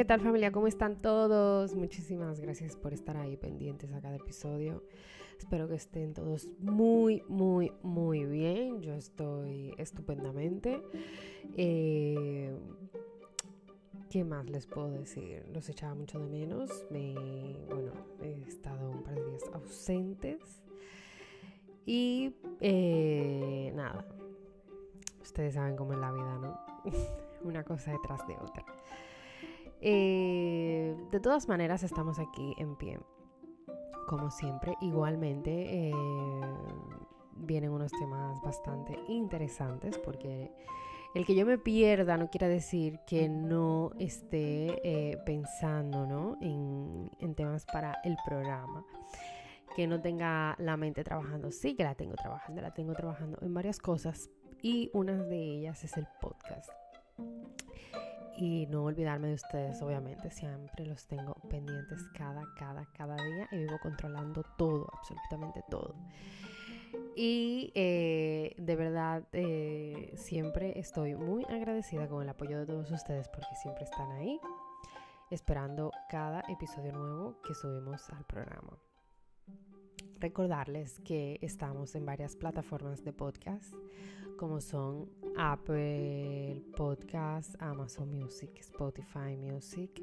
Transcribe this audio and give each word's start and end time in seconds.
¿Qué 0.00 0.06
tal 0.06 0.22
familia? 0.22 0.50
¿Cómo 0.50 0.66
están 0.66 1.02
todos? 1.02 1.74
Muchísimas 1.74 2.40
gracias 2.40 2.74
por 2.74 2.94
estar 2.94 3.18
ahí 3.18 3.36
pendientes 3.36 3.92
a 3.92 4.00
cada 4.00 4.16
episodio. 4.16 4.82
Espero 5.38 5.68
que 5.68 5.74
estén 5.74 6.14
todos 6.14 6.48
muy, 6.58 7.22
muy, 7.28 7.70
muy 7.82 8.24
bien. 8.24 8.80
Yo 8.80 8.94
estoy 8.94 9.74
estupendamente. 9.76 10.80
Eh, 11.54 12.50
¿Qué 14.08 14.24
más 14.24 14.48
les 14.48 14.66
puedo 14.66 14.90
decir? 14.90 15.44
Los 15.52 15.68
echaba 15.68 15.94
mucho 15.94 16.18
de 16.18 16.28
menos. 16.28 16.86
Me, 16.90 17.12
bueno, 17.68 17.92
he 18.22 18.40
estado 18.48 18.88
un 18.88 19.02
par 19.02 19.16
de 19.16 19.24
días 19.26 19.44
ausentes. 19.52 20.62
Y 21.84 22.34
eh, 22.62 23.70
nada, 23.74 24.06
ustedes 25.20 25.52
saben 25.52 25.76
cómo 25.76 25.92
es 25.92 25.98
la 25.98 26.10
vida, 26.10 26.38
¿no? 26.38 26.58
Una 27.44 27.64
cosa 27.64 27.92
detrás 27.92 28.26
de 28.26 28.34
otra. 28.36 28.64
Eh, 29.80 30.94
de 31.10 31.20
todas 31.20 31.48
maneras, 31.48 31.82
estamos 31.82 32.18
aquí 32.18 32.54
en 32.58 32.76
pie. 32.76 32.98
Como 34.06 34.30
siempre, 34.30 34.74
igualmente 34.80 35.90
eh, 35.90 35.94
vienen 37.36 37.70
unos 37.70 37.92
temas 37.92 38.40
bastante 38.42 38.98
interesantes 39.08 39.98
porque 39.98 40.50
el 41.14 41.24
que 41.24 41.34
yo 41.34 41.46
me 41.46 41.58
pierda 41.58 42.16
no 42.16 42.28
quiere 42.28 42.48
decir 42.48 43.00
que 43.06 43.28
no 43.28 43.92
esté 43.98 44.80
eh, 44.84 45.16
pensando 45.24 46.06
¿no? 46.06 46.36
En, 46.40 47.10
en 47.20 47.34
temas 47.34 47.64
para 47.66 47.98
el 48.04 48.16
programa 48.26 48.84
que 49.76 49.86
no 49.86 50.00
tenga 50.00 50.56
la 50.58 50.76
mente 50.76 51.04
trabajando. 51.04 51.52
Sí 51.52 51.74
que 51.76 51.84
la 51.84 51.94
tengo 51.94 52.14
trabajando, 52.14 52.60
la 52.60 52.74
tengo 52.74 52.92
trabajando 52.94 53.38
en 53.40 53.54
varias 53.54 53.78
cosas 53.78 54.28
y 54.60 54.90
una 54.92 55.14
de 55.14 55.38
ellas 55.38 55.84
es 55.84 55.96
el 55.96 56.06
podcast 56.20 56.70
y 58.40 58.66
no 58.66 58.84
olvidarme 58.84 59.28
de 59.28 59.34
ustedes, 59.34 59.82
obviamente. 59.82 60.30
Siempre 60.30 60.86
los 60.86 61.06
tengo 61.06 61.34
pendientes 61.48 62.02
cada, 62.14 62.42
cada, 62.56 62.86
cada 62.96 63.16
día 63.16 63.48
y 63.52 63.58
vivo 63.58 63.78
controlando 63.82 64.42
todo, 64.56 64.88
absolutamente 64.98 65.62
todo. 65.68 65.94
Y 67.14 67.70
eh, 67.74 68.54
de 68.56 68.76
verdad, 68.76 69.24
eh, 69.32 70.12
siempre 70.16 70.78
estoy 70.78 71.14
muy 71.14 71.44
agradecida 71.44 72.08
con 72.08 72.22
el 72.22 72.28
apoyo 72.28 72.58
de 72.58 72.66
todos 72.66 72.90
ustedes 72.90 73.28
porque 73.28 73.54
siempre 73.62 73.84
están 73.84 74.10
ahí 74.12 74.40
esperando 75.30 75.92
cada 76.08 76.42
episodio 76.48 76.92
nuevo 76.92 77.36
que 77.46 77.54
subimos 77.54 78.08
al 78.10 78.24
programa. 78.24 78.78
Recordarles 80.18 80.98
que 81.00 81.38
estamos 81.40 81.94
en 81.94 82.04
varias 82.04 82.36
plataformas 82.36 83.04
de 83.04 83.12
podcast 83.12 83.72
como 84.40 84.58
son 84.62 85.06
Apple 85.36 86.62
Podcasts, 86.74 87.54
Amazon 87.60 88.10
Music, 88.10 88.50
Spotify 88.60 89.36
Music, 89.36 90.02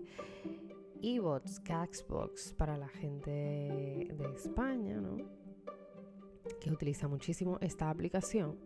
Evox, 1.01 1.59
Caxbox 1.61 2.53
para 2.53 2.77
la 2.77 2.87
gente 2.87 3.31
de 3.31 4.31
España, 4.35 5.01
¿no? 5.01 5.17
que 6.61 6.69
utiliza 6.69 7.07
muchísimo 7.07 7.57
esta 7.61 7.89
aplicación. 7.89 8.59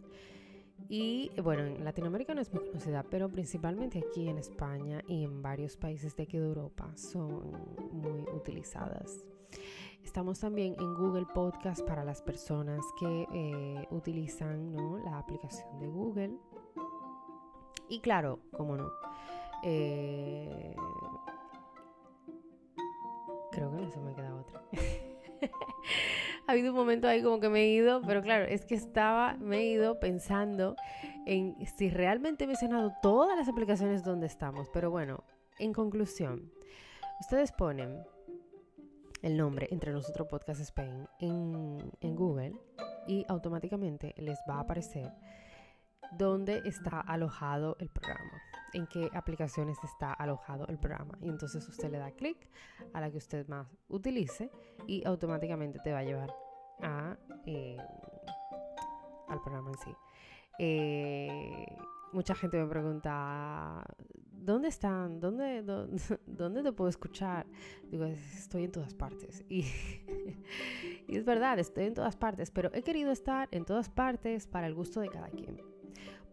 Y 0.89 1.31
bueno, 1.41 1.63
en 1.63 1.85
Latinoamérica 1.85 2.35
no 2.35 2.41
es 2.41 2.53
muy 2.53 2.65
conocida, 2.65 3.03
pero 3.09 3.29
principalmente 3.29 3.99
aquí 4.05 4.27
en 4.27 4.39
España 4.39 5.01
y 5.07 5.23
en 5.23 5.41
varios 5.41 5.77
países 5.77 6.17
de 6.17 6.23
aquí 6.23 6.37
de 6.37 6.47
Europa 6.47 6.91
son 6.97 7.53
muy 7.93 8.23
utilizadas. 8.35 9.23
Estamos 10.03 10.39
también 10.39 10.75
en 10.79 10.93
Google 10.95 11.25
Podcast 11.33 11.81
para 11.87 12.03
las 12.03 12.21
personas 12.21 12.81
que 12.99 13.27
eh, 13.33 13.87
utilizan 13.91 14.75
la 15.05 15.19
aplicación 15.19 15.79
de 15.79 15.87
Google. 15.87 16.37
Y 17.87 18.01
claro, 18.01 18.39
como 18.51 18.77
no. 18.77 18.89
Eh, 19.63 20.75
creo 23.51 23.71
que 23.71 23.77
no 23.77 23.89
se 23.89 23.99
me 23.99 24.13
queda 24.13 24.35
otra. 24.35 24.63
ha 26.47 26.51
habido 26.51 26.71
un 26.71 26.77
momento 26.77 27.07
ahí 27.07 27.21
como 27.21 27.39
que 27.39 27.49
me 27.49 27.61
he 27.61 27.67
ido, 27.67 28.01
pero 28.01 28.21
claro, 28.21 28.45
es 28.45 28.65
que 28.65 28.75
estaba, 28.75 29.35
me 29.35 29.59
he 29.59 29.65
ido 29.71 29.99
pensando 29.99 30.75
en 31.25 31.55
si 31.77 31.89
realmente 31.89 32.43
he 32.43 32.47
mencionado 32.47 32.91
todas 33.01 33.37
las 33.37 33.47
aplicaciones 33.47 34.03
donde 34.03 34.27
estamos. 34.27 34.69
Pero 34.73 34.91
bueno, 34.91 35.23
en 35.59 35.73
conclusión, 35.73 36.51
ustedes 37.19 37.51
ponen 37.51 38.03
el 39.21 39.37
nombre 39.37 39.67
Entre 39.71 39.91
Nosotros 39.91 40.27
Podcast 40.27 40.61
Spain 40.61 41.07
en, 41.19 42.15
Google 42.15 42.53
y 43.07 43.25
automáticamente 43.27 44.13
les 44.17 44.39
va 44.49 44.55
a 44.55 44.59
aparecer 44.61 45.11
dónde 46.17 46.61
está 46.65 46.99
alojado 46.99 47.77
el 47.79 47.89
programa, 47.89 48.41
en 48.73 48.87
qué 48.87 49.09
aplicaciones 49.13 49.77
está 49.83 50.11
alojado 50.13 50.67
el 50.67 50.77
programa. 50.77 51.17
Y 51.21 51.29
entonces 51.29 51.67
usted 51.67 51.91
le 51.91 51.99
da 51.99 52.11
clic 52.11 52.49
a 52.93 53.01
la 53.01 53.11
que 53.11 53.17
usted 53.17 53.47
más 53.47 53.67
utilice 53.87 54.49
y 54.87 55.05
automáticamente 55.05 55.79
te 55.79 55.91
va 55.91 55.99
a 55.99 56.03
llevar 56.03 56.33
a, 56.81 57.15
eh, 57.45 57.77
al 59.27 59.41
programa 59.41 59.69
en 59.71 59.77
sí. 59.77 59.95
Eh, 60.59 61.65
mucha 62.11 62.35
gente 62.35 62.57
me 62.57 62.67
pregunta, 62.67 63.83
¿dónde 64.41 64.67
están? 64.67 65.19
¿Dónde, 65.19 65.63
dónde, 66.25 66.63
te 66.63 66.71
puedo 66.71 66.89
escuchar? 66.89 67.45
Digo, 67.89 68.05
estoy 68.05 68.65
en 68.65 68.71
todas 68.71 68.93
partes. 68.93 69.45
Y, 69.49 69.65
y, 71.07 71.17
es 71.17 71.25
verdad, 71.25 71.59
estoy 71.59 71.85
en 71.85 71.93
todas 71.93 72.15
partes, 72.15 72.51
pero 72.51 72.71
he 72.73 72.81
querido 72.81 73.11
estar 73.11 73.47
en 73.51 73.65
todas 73.65 73.89
partes 73.89 74.47
para 74.47 74.67
el 74.67 74.73
gusto 74.73 74.99
de 75.01 75.09
cada 75.09 75.29
quien. 75.29 75.61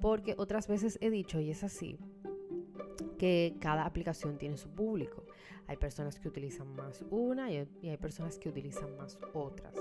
Porque 0.00 0.34
otras 0.38 0.68
veces 0.68 0.98
he 1.00 1.10
dicho, 1.10 1.40
y 1.40 1.50
es 1.50 1.64
así, 1.64 1.98
que 3.18 3.56
cada 3.60 3.84
aplicación 3.84 4.38
tiene 4.38 4.56
su 4.56 4.70
público. 4.70 5.24
Hay 5.68 5.76
personas 5.76 6.18
que 6.18 6.28
utilizan 6.28 6.74
más 6.74 7.04
una 7.10 7.52
y, 7.52 7.68
hay 7.82 7.96
personas 7.98 8.38
que 8.38 8.48
utilizan 8.48 8.96
más 8.96 9.18
otras. 9.34 9.74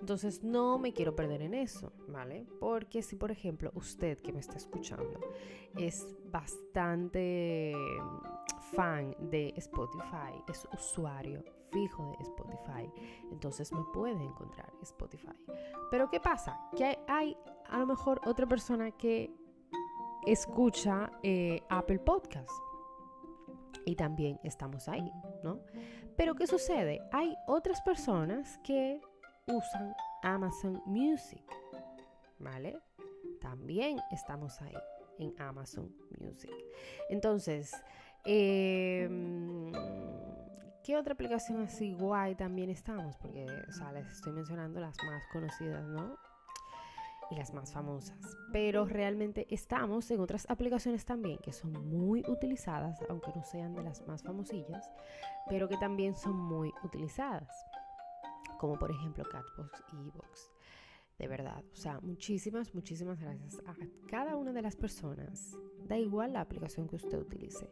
Entonces 0.00 0.42
no 0.42 0.78
me 0.78 0.92
quiero 0.92 1.14
perder 1.14 1.42
en 1.42 1.54
eso, 1.54 1.92
¿vale? 2.08 2.46
Porque 2.60 3.02
si 3.02 3.16
por 3.16 3.30
ejemplo 3.30 3.70
usted 3.74 4.18
que 4.20 4.32
me 4.32 4.40
está 4.40 4.56
escuchando 4.56 5.20
es 5.76 6.06
bastante 6.30 7.74
fan 8.72 9.14
de 9.18 9.52
Spotify, 9.56 10.32
es 10.48 10.66
usuario 10.72 11.44
fijo 11.72 12.14
de 12.18 12.22
Spotify, 12.24 12.92
entonces 13.30 13.72
me 13.72 13.82
puede 13.92 14.22
encontrar 14.22 14.72
Spotify. 14.82 15.36
Pero 15.90 16.08
¿qué 16.10 16.20
pasa? 16.20 16.60
Que 16.76 16.98
hay, 17.08 17.36
a 17.68 17.78
lo 17.78 17.86
mejor 17.86 18.20
otra 18.26 18.46
persona 18.46 18.90
que 18.92 19.34
escucha 20.26 21.10
eh, 21.22 21.62
Apple 21.68 21.98
Podcast 21.98 22.50
y 23.84 23.96
también 23.96 24.38
estamos 24.44 24.88
ahí, 24.88 25.10
Pero 26.16 26.34
¿qué 26.34 26.46
sucede? 26.46 27.00
Hay 27.12 27.34
otras 27.46 27.80
personas 27.82 28.58
que 28.64 29.00
usan 29.46 29.94
Amazon 30.22 30.82
Music, 30.86 31.44
¿vale? 32.38 32.78
También 33.40 33.98
estamos 34.12 34.60
ahí 34.62 34.74
en 35.18 35.34
Amazon 35.40 35.92
Music. 36.20 36.52
Entonces, 37.08 37.72
em, 38.24 39.72
¿qué 40.84 40.96
otra 40.96 41.14
aplicación 41.14 41.62
así 41.62 41.92
guay 41.94 42.34
también 42.34 42.70
estamos? 42.70 43.16
Porque, 43.16 43.46
o 43.68 43.72
sea, 43.72 43.92
les 43.92 44.06
estoy 44.06 44.32
mencionando 44.32 44.80
las 44.80 44.96
más 45.04 45.22
conocidas, 45.32 45.84
¿no? 45.84 46.16
Las 47.34 47.52
más 47.52 47.72
famosas. 47.72 48.36
Pero 48.52 48.86
realmente 48.86 49.46
estamos 49.50 50.10
en 50.10 50.20
otras 50.20 50.48
aplicaciones 50.48 51.04
también 51.04 51.38
que 51.38 51.52
son 51.52 51.72
muy 51.72 52.24
utilizadas, 52.28 52.98
aunque 53.08 53.32
no 53.34 53.42
sean 53.44 53.74
de 53.74 53.82
las 53.82 54.06
más 54.06 54.22
famosillas, 54.22 54.90
pero 55.48 55.68
que 55.68 55.76
también 55.76 56.14
son 56.14 56.36
muy 56.36 56.72
utilizadas. 56.82 57.48
Como 58.58 58.78
por 58.78 58.90
ejemplo 58.90 59.24
Catbox 59.24 59.82
y 59.92 60.08
Evox. 60.08 60.50
De 61.18 61.28
verdad, 61.28 61.62
o 61.72 61.76
sea, 61.76 62.00
muchísimas, 62.00 62.74
muchísimas 62.74 63.20
gracias 63.20 63.60
a 63.66 63.76
cada 64.08 64.36
una 64.36 64.52
de 64.52 64.62
las 64.62 64.76
personas. 64.76 65.56
Da 65.86 65.96
igual 65.98 66.32
la 66.32 66.40
aplicación 66.40 66.88
que 66.88 66.96
usted 66.96 67.18
utilice. 67.18 67.70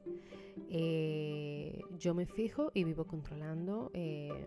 Eh, 0.68 1.80
yo 1.98 2.14
me 2.14 2.26
fijo 2.26 2.70
y 2.74 2.84
vivo 2.84 3.06
controlando 3.06 3.90
eh, 3.94 4.46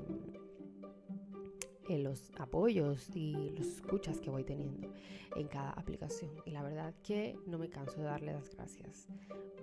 en 1.90 2.04
los 2.04 2.32
apoyos 2.38 3.10
y 3.16 3.52
los 3.52 3.68
escuchas 3.68 4.20
que 4.20 4.30
voy 4.30 4.44
teniendo 4.44 4.94
en 5.36 5.48
cada 5.48 5.72
aplicación. 5.72 6.32
Y 6.46 6.52
la 6.52 6.64
verdad 6.64 6.94
que 7.04 7.38
no 7.46 7.58
me 7.58 7.70
canso 7.70 7.98
de 7.98 8.04
darle 8.04 8.34
las 8.34 8.50
gracias. 8.56 9.08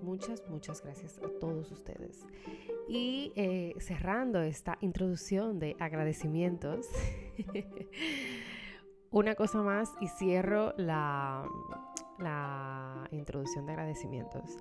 Muchas, 0.02 0.48
muchas 0.48 0.82
gracias 0.82 1.18
a 1.18 1.28
todos 1.38 1.70
ustedes. 1.70 2.26
Y 2.88 3.32
eh, 3.36 3.74
cerrando 3.78 4.40
esta 4.42 4.78
introducción 4.80 5.58
de 5.58 5.76
agradecimientos, 5.78 6.86
una 9.10 9.34
cosa 9.34 9.62
más 9.62 9.90
y 10.00 10.08
cierro 10.08 10.74
la, 10.76 11.46
la 12.18 13.08
introducción 13.10 13.66
de 13.66 13.72
agradecimientos. 13.72 14.58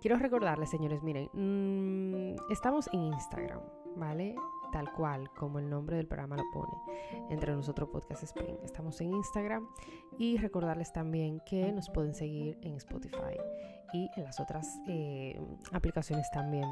Quiero 0.00 0.16
recordarles, 0.16 0.70
señores, 0.70 1.02
miren, 1.02 1.30
mm, 1.32 2.52
estamos 2.52 2.88
en 2.92 3.04
Instagram, 3.04 3.60
¿vale? 3.96 4.34
Tal 4.72 4.92
cual 4.92 5.30
como 5.34 5.58
el 5.58 5.68
nombre 5.68 5.96
del 5.96 6.08
programa 6.08 6.36
lo 6.36 6.44
pone, 6.52 6.72
entre 7.30 7.52
nosotros 7.52 7.88
Podcast 7.90 8.22
Spain. 8.24 8.56
Estamos 8.64 9.00
en 9.00 9.12
Instagram 9.12 9.68
y 10.18 10.38
recordarles 10.38 10.92
también 10.92 11.40
que 11.46 11.70
nos 11.72 11.88
pueden 11.90 12.14
seguir 12.14 12.58
en 12.62 12.74
Spotify 12.76 13.36
y 13.92 14.08
en 14.16 14.24
las 14.24 14.40
otras 14.40 14.66
eh, 14.88 15.38
aplicaciones 15.72 16.30
también 16.30 16.66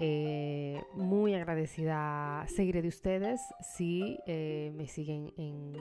Eh, 0.00 0.82
muy 0.94 1.34
agradecida 1.34 2.44
seguiré 2.48 2.82
de 2.82 2.88
ustedes 2.88 3.40
si 3.60 4.18
eh, 4.26 4.72
me 4.74 4.88
siguen 4.88 5.32
en, 5.36 5.72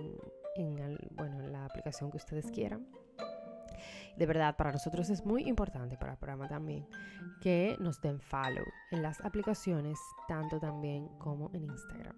bueno, 1.16 1.40
en 1.40 1.52
la 1.52 1.66
aplicación 1.66 2.12
que 2.12 2.18
ustedes 2.18 2.52
quieran. 2.52 2.86
De 4.18 4.26
verdad, 4.26 4.56
para 4.56 4.72
nosotros 4.72 5.10
es 5.10 5.26
muy 5.26 5.44
importante, 5.44 5.98
para 5.98 6.14
el 6.14 6.18
programa 6.18 6.48
también, 6.48 6.86
que 7.42 7.76
nos 7.80 8.00
den 8.02 8.20
follow 8.20 8.66
en 8.92 9.02
las 9.02 9.20
aplicaciones, 9.22 10.00
tanto 10.28 10.60
también 10.60 11.08
como 11.18 11.50
en 11.54 11.64
Instagram. 11.66 12.16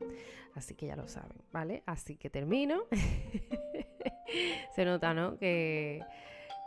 Así 0.56 0.76
que 0.76 0.88
ya 0.88 0.96
lo 0.96 1.08
saben, 1.08 1.38
¿vale? 1.52 1.84
Así 1.86 2.18
que 2.18 2.30
termino. 2.30 2.84
Se 4.76 4.86
nota, 4.86 5.14
¿no? 5.14 5.38
Que, 5.38 6.02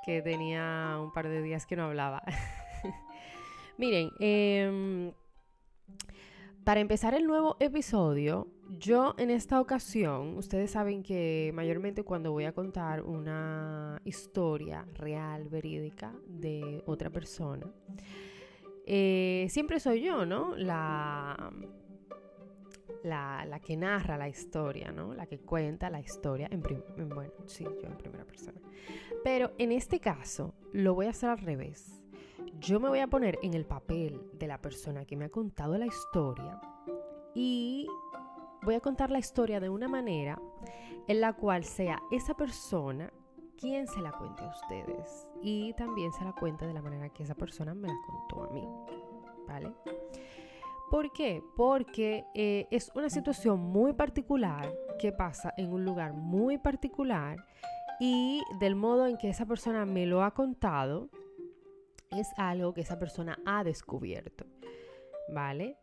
que 0.04 0.22
tenía 0.22 0.98
un 1.00 1.12
par 1.12 1.28
de 1.28 1.42
días 1.42 1.66
que 1.66 1.76
no 1.76 1.84
hablaba. 1.84 2.22
Miren, 3.78 4.10
em, 4.18 5.12
para 6.64 6.80
empezar 6.80 7.14
el 7.14 7.26
nuevo 7.26 7.56
episodio, 7.60 8.48
yo 8.78 9.14
en 9.18 9.30
esta 9.30 9.60
ocasión, 9.60 10.36
ustedes 10.36 10.70
saben 10.70 11.02
que 11.02 11.50
mayormente 11.54 12.02
cuando 12.02 12.32
voy 12.32 12.44
a 12.44 12.52
contar 12.52 13.02
una 13.02 14.00
historia 14.04 14.86
real, 14.94 15.48
verídica 15.48 16.14
de 16.26 16.82
otra 16.86 17.10
persona, 17.10 17.66
eh, 18.86 19.46
siempre 19.48 19.80
soy 19.80 20.02
yo, 20.02 20.26
¿no? 20.26 20.56
La, 20.56 21.52
la, 23.02 23.60
que 23.64 23.76
narra 23.76 24.16
la 24.18 24.28
historia, 24.28 24.92
¿no? 24.92 25.14
La 25.14 25.26
que 25.26 25.38
cuenta 25.38 25.90
la 25.90 26.00
historia 26.00 26.48
en, 26.50 26.62
bueno, 27.08 27.32
sí, 27.46 27.64
yo 27.64 27.88
en 27.88 27.96
primera 27.96 28.24
persona. 28.24 28.60
Pero 29.24 29.52
en 29.58 29.72
este 29.72 30.00
caso 30.00 30.54
lo 30.72 30.94
voy 30.94 31.06
a 31.06 31.10
hacer 31.10 31.30
al 31.30 31.38
revés 31.38 31.98
yo 32.60 32.80
me 32.80 32.88
voy 32.88 32.98
a 32.98 33.06
poner 33.06 33.38
en 33.42 33.54
el 33.54 33.64
papel 33.64 34.20
de 34.32 34.46
la 34.46 34.60
persona 34.60 35.04
que 35.04 35.16
me 35.16 35.26
ha 35.26 35.28
contado 35.28 35.78
la 35.78 35.86
historia 35.86 36.60
y 37.34 37.86
voy 38.62 38.74
a 38.74 38.80
contar 38.80 39.10
la 39.10 39.18
historia 39.18 39.60
de 39.60 39.68
una 39.68 39.88
manera 39.88 40.40
en 41.06 41.20
la 41.20 41.32
cual 41.32 41.64
sea 41.64 42.00
esa 42.10 42.34
persona 42.34 43.12
quien 43.58 43.86
se 43.88 44.00
la 44.00 44.12
cuente 44.12 44.44
a 44.44 44.48
ustedes 44.48 45.26
y 45.42 45.72
también 45.74 46.12
se 46.12 46.24
la 46.24 46.32
cuente 46.32 46.66
de 46.66 46.72
la 46.72 46.82
manera 46.82 47.08
que 47.08 47.24
esa 47.24 47.34
persona 47.34 47.74
me 47.74 47.88
la 47.88 47.94
contó 48.06 48.44
a 48.44 48.50
mí. 48.50 48.68
¿Vale? 49.46 49.72
¿Por 50.90 51.12
qué? 51.12 51.42
Porque 51.56 52.24
eh, 52.34 52.66
es 52.70 52.90
una 52.94 53.10
situación 53.10 53.60
muy 53.60 53.92
particular 53.92 54.72
que 54.98 55.12
pasa 55.12 55.52
en 55.56 55.72
un 55.72 55.84
lugar 55.84 56.12
muy 56.12 56.58
particular 56.58 57.44
y 58.00 58.42
del 58.58 58.74
modo 58.74 59.06
en 59.06 59.18
que 59.18 59.28
esa 59.28 59.46
persona 59.46 59.84
me 59.84 60.06
lo 60.06 60.22
ha 60.22 60.32
contado, 60.32 61.10
es 62.10 62.28
algo 62.36 62.72
que 62.72 62.82
esa 62.82 62.98
persona 62.98 63.38
ha 63.44 63.64
descubierto, 63.64 64.46
¿vale? 65.34 65.76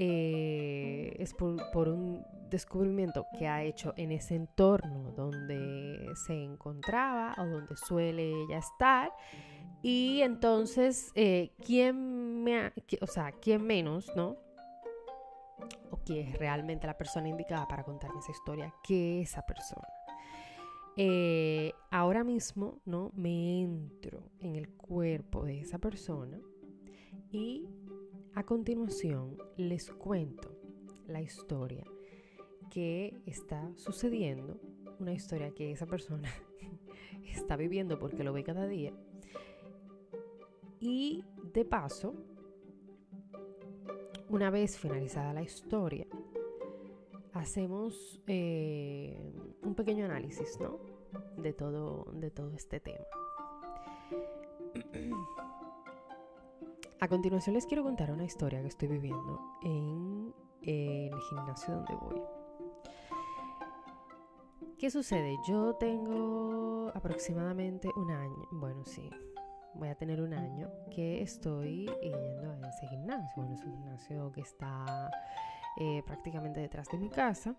Eh, 0.00 1.16
es 1.18 1.34
por, 1.34 1.88
un 1.88 2.24
descubrimiento 2.50 3.26
que 3.36 3.48
ha 3.48 3.64
hecho 3.64 3.94
en 3.96 4.12
ese 4.12 4.36
entorno 4.36 5.10
donde 5.16 6.14
se 6.24 6.44
encontraba 6.44 7.34
o 7.36 7.44
donde 7.44 7.76
suele 7.76 8.30
ella 8.44 8.58
estar. 8.58 9.12
Y 9.82 10.20
entonces, 10.22 11.10
eh, 11.16 11.50
¿quién, 11.66 12.44
me 12.44 12.72
o 13.00 13.06
sea, 13.08 13.32
¿quién 13.32 13.66
menos, 13.66 14.14
no? 14.14 14.36
O 15.90 15.96
quién 16.06 16.28
es 16.28 16.38
realmente 16.38 16.86
la 16.86 16.96
persona 16.96 17.28
indicada 17.28 17.66
para 17.66 17.82
contarme 17.82 18.20
esa 18.20 18.30
historia 18.30 18.72
que 18.84 19.22
esa 19.22 19.44
persona. 19.44 19.88
Eh, 20.96 21.72
ahora 21.90 22.22
mismo, 22.22 22.80
¿no? 22.84 23.10
Me 23.16 23.62
entro 23.62 24.30
en 24.38 24.54
el 24.54 24.68
cuerpo 24.68 25.44
de 25.44 25.60
esa 25.60 25.78
persona 25.78 26.38
y 27.32 27.68
a 28.34 28.44
continuación 28.44 29.36
les 29.56 29.90
cuento 29.90 30.56
la 31.06 31.20
historia 31.20 31.84
que 32.70 33.20
está 33.26 33.70
sucediendo, 33.76 34.60
una 34.98 35.12
historia 35.12 35.54
que 35.54 35.72
esa 35.72 35.86
persona 35.86 36.28
está 37.34 37.56
viviendo 37.56 37.98
porque 37.98 38.24
lo 38.24 38.32
ve 38.32 38.44
cada 38.44 38.66
día. 38.66 38.92
Y 40.80 41.24
de 41.52 41.64
paso, 41.64 42.14
una 44.28 44.50
vez 44.50 44.78
finalizada 44.78 45.32
la 45.32 45.42
historia, 45.42 46.06
hacemos 47.32 48.22
eh, 48.26 49.32
un 49.62 49.74
pequeño 49.74 50.04
análisis, 50.04 50.58
¿no? 50.60 50.78
De 51.36 51.52
todo, 51.52 52.12
de 52.12 52.30
todo 52.30 52.52
este 52.54 52.80
tema. 52.80 53.06
A 57.00 57.06
continuación 57.06 57.54
les 57.54 57.64
quiero 57.64 57.84
contar 57.84 58.10
una 58.10 58.24
historia 58.24 58.60
que 58.60 58.66
estoy 58.66 58.88
viviendo 58.88 59.40
en 59.62 60.34
el 60.62 61.14
gimnasio 61.30 61.74
donde 61.74 61.94
voy. 61.94 62.20
¿Qué 64.76 64.90
sucede? 64.90 65.36
Yo 65.46 65.74
tengo 65.76 66.90
aproximadamente 66.92 67.88
un 67.94 68.10
año, 68.10 68.48
bueno, 68.50 68.84
sí, 68.84 69.08
voy 69.74 69.90
a 69.90 69.94
tener 69.94 70.20
un 70.20 70.34
año 70.34 70.72
que 70.92 71.22
estoy 71.22 71.86
yendo 72.02 72.66
a 72.66 72.68
ese 72.68 72.88
gimnasio. 72.88 73.30
Bueno, 73.36 73.54
es 73.54 73.64
un 73.64 73.76
gimnasio 73.76 74.32
que 74.32 74.40
está 74.40 75.08
eh, 75.78 76.02
prácticamente 76.04 76.58
detrás 76.58 76.88
de 76.88 76.98
mi 76.98 77.10
casa, 77.10 77.54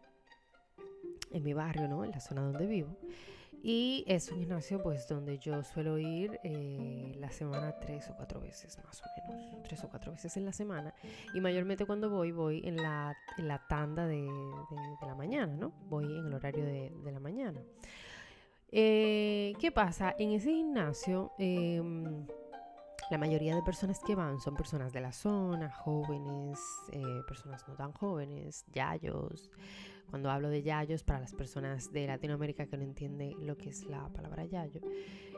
en 1.32 1.44
mi 1.44 1.54
barrio, 1.54 1.88
¿no? 1.88 2.04
En 2.04 2.12
la 2.12 2.20
zona 2.20 2.42
donde 2.42 2.66
vivo. 2.66 2.98
Y 3.62 4.06
es 4.08 4.32
un 4.32 4.40
gimnasio 4.40 4.82
pues 4.82 5.08
donde 5.08 5.38
yo 5.38 5.64
suelo 5.64 5.98
ir 5.98 6.40
eh, 6.44 7.14
la 7.18 7.30
semana 7.30 7.78
tres 7.80 8.10
o 8.10 8.16
cuatro 8.16 8.40
veces 8.40 8.78
más 8.86 9.02
o 9.02 9.06
menos, 9.30 9.64
tres 9.64 9.84
o 9.84 9.90
cuatro 9.90 10.12
veces 10.12 10.36
en 10.38 10.46
la 10.46 10.54
semana. 10.54 10.94
Y 11.34 11.42
mayormente 11.42 11.86
cuando 11.86 12.10
voy, 12.10 12.32
voy 12.32 12.62
en 12.64 12.78
la, 12.78 13.16
en 13.38 13.48
la 13.48 13.66
tanda 13.68 14.08
de, 14.08 14.22
de, 14.22 15.06
la 15.08 15.16
mañana, 15.16 15.54
¿no? 15.56 15.72
Voy 15.90 16.06
en 16.06 16.28
el 16.28 16.34
horario 16.34 16.64
de, 16.64 16.92
de 17.04 17.12
la 17.12 17.20
mañana. 17.20 17.62
Eh, 18.72 19.54
¿Qué 19.60 19.72
pasa? 19.72 20.16
En 20.18 20.32
ese 20.32 20.52
gimnasio... 20.52 21.34
Em, 21.38 22.26
la 23.10 23.18
mayoría 23.18 23.56
de 23.56 23.64
personas 23.64 24.00
que 24.06 24.14
van 24.14 24.40
son 24.40 24.56
personas 24.56 24.94
de 24.94 25.02
la 25.02 25.12
zona, 25.12 25.72
jóvenes, 25.72 26.60
eh, 26.92 27.22
personas 27.28 27.68
no 27.68 27.74
tan 27.74 27.92
jóvenes, 27.92 28.66
yayos. 28.72 29.50
Cuando 30.10 30.30
hablo 30.32 30.50
de 30.50 30.64
yayos, 30.64 31.04
para 31.04 31.20
las 31.20 31.34
personas 31.34 31.92
de 31.92 32.08
Latinoamérica 32.08 32.66
que 32.66 32.78
no 32.78 32.84
entienden 32.84 33.46
lo 33.46 33.58
que 33.58 33.70
es 33.70 33.86
la 33.86 34.08
palabra 34.10 34.46
yayo, 34.46 34.82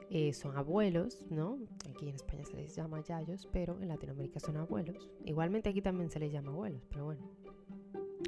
eh, 0.09 0.33
son 0.33 0.57
abuelos, 0.57 1.25
¿no? 1.29 1.59
Aquí 1.89 2.09
en 2.09 2.15
España 2.15 2.43
se 2.45 2.55
les 2.55 2.75
llama 2.75 3.01
yayos, 3.01 3.47
pero 3.51 3.79
en 3.81 3.87
Latinoamérica 3.87 4.39
son 4.39 4.57
abuelos. 4.57 5.09
Igualmente 5.25 5.69
aquí 5.69 5.81
también 5.81 6.09
se 6.09 6.19
les 6.19 6.31
llama 6.31 6.51
abuelos, 6.51 6.85
pero 6.89 7.05
bueno. 7.05 7.29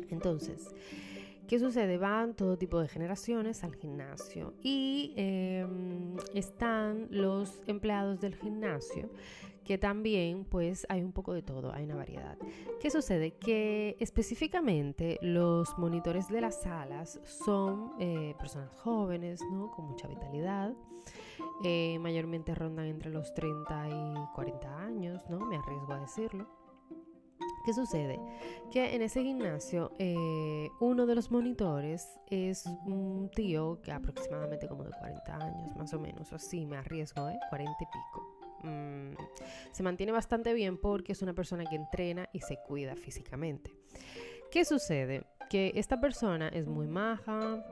Entonces, 0.10 0.74
¿Qué 1.48 1.60
sucede? 1.60 1.98
Van 1.98 2.36
todo 2.36 2.58
tipo 2.58 2.80
de 2.80 2.88
generaciones 2.88 3.64
al 3.64 3.76
gimnasio 3.76 4.54
y 4.62 5.14
em, 5.18 6.16
están 6.34 7.08
los 7.12 7.62
empleados 7.68 8.20
del 8.20 8.36
gimnasio 8.36 9.10
que 9.64 9.78
también 9.78 10.46
pues 10.46 10.86
hay 10.90 11.02
un 11.04 11.12
poco 11.12 11.34
de 11.34 11.42
todo, 11.42 11.74
hay 11.74 11.86
una 11.86 11.96
variedad. 11.96 12.38
¿Qué 12.82 12.90
sucede? 12.90 13.32
Que 13.32 13.96
específicamente 14.00 15.18
los 15.22 15.78
monitores 15.78 16.28
de 16.28 16.42
las 16.42 16.62
salas 16.62 17.20
son 17.24 17.94
eh, 18.00 18.36
personas 18.38 18.72
jóvenes, 18.82 19.42
¿no? 19.52 19.72
Con 19.72 19.86
mucha 19.86 20.08
vitalidad. 20.08 20.74
Eh, 21.64 21.98
mayormente 22.00 22.54
rondan 22.54 22.88
entre 22.88 23.10
los 23.10 23.34
30 23.34 23.90
y 23.90 24.36
40 24.36 24.78
años, 24.80 25.24
¿no? 25.30 25.46
Me 25.46 25.58
arriesgo 25.58 25.94
a 25.94 26.00
decirlo. 26.00 26.63
¿Qué 27.64 27.74
sucede? 27.74 28.20
Que 28.72 28.94
en 28.94 29.02
ese 29.02 29.24
gimnasio 29.24 29.92
eh, 29.98 30.70
uno 30.82 31.06
de 31.06 31.16
los 31.16 31.32
monitores 31.32 32.20
es 32.30 32.66
un 32.86 33.30
tío 33.34 33.80
que 33.82 33.92
aproximadamente 33.92 34.68
como 34.68 34.84
de 34.84 34.92
40 34.92 35.36
años, 35.36 35.76
más 35.78 35.94
o 35.94 36.00
menos, 36.00 36.34
así 36.34 36.66
me 36.66 36.78
arriesgo, 36.78 37.30
¿eh? 37.30 37.40
40 37.50 37.72
y 37.80 37.86
pico. 37.86 38.34
Mm, 38.64 39.16
se 39.72 39.84
mantiene 39.84 40.12
bastante 40.12 40.54
bien 40.54 40.78
porque 40.78 41.14
es 41.14 41.22
una 41.22 41.34
persona 41.34 41.66
que 41.66 41.76
entrena 41.76 42.28
y 42.34 42.42
se 42.42 42.58
cuida 42.58 42.96
físicamente. 42.96 43.72
¿Qué 44.52 44.66
sucede? 44.66 45.26
Que 45.50 45.72
esta 45.76 46.00
persona 46.02 46.50
es 46.50 46.68
muy 46.68 46.88
maja, 46.88 47.64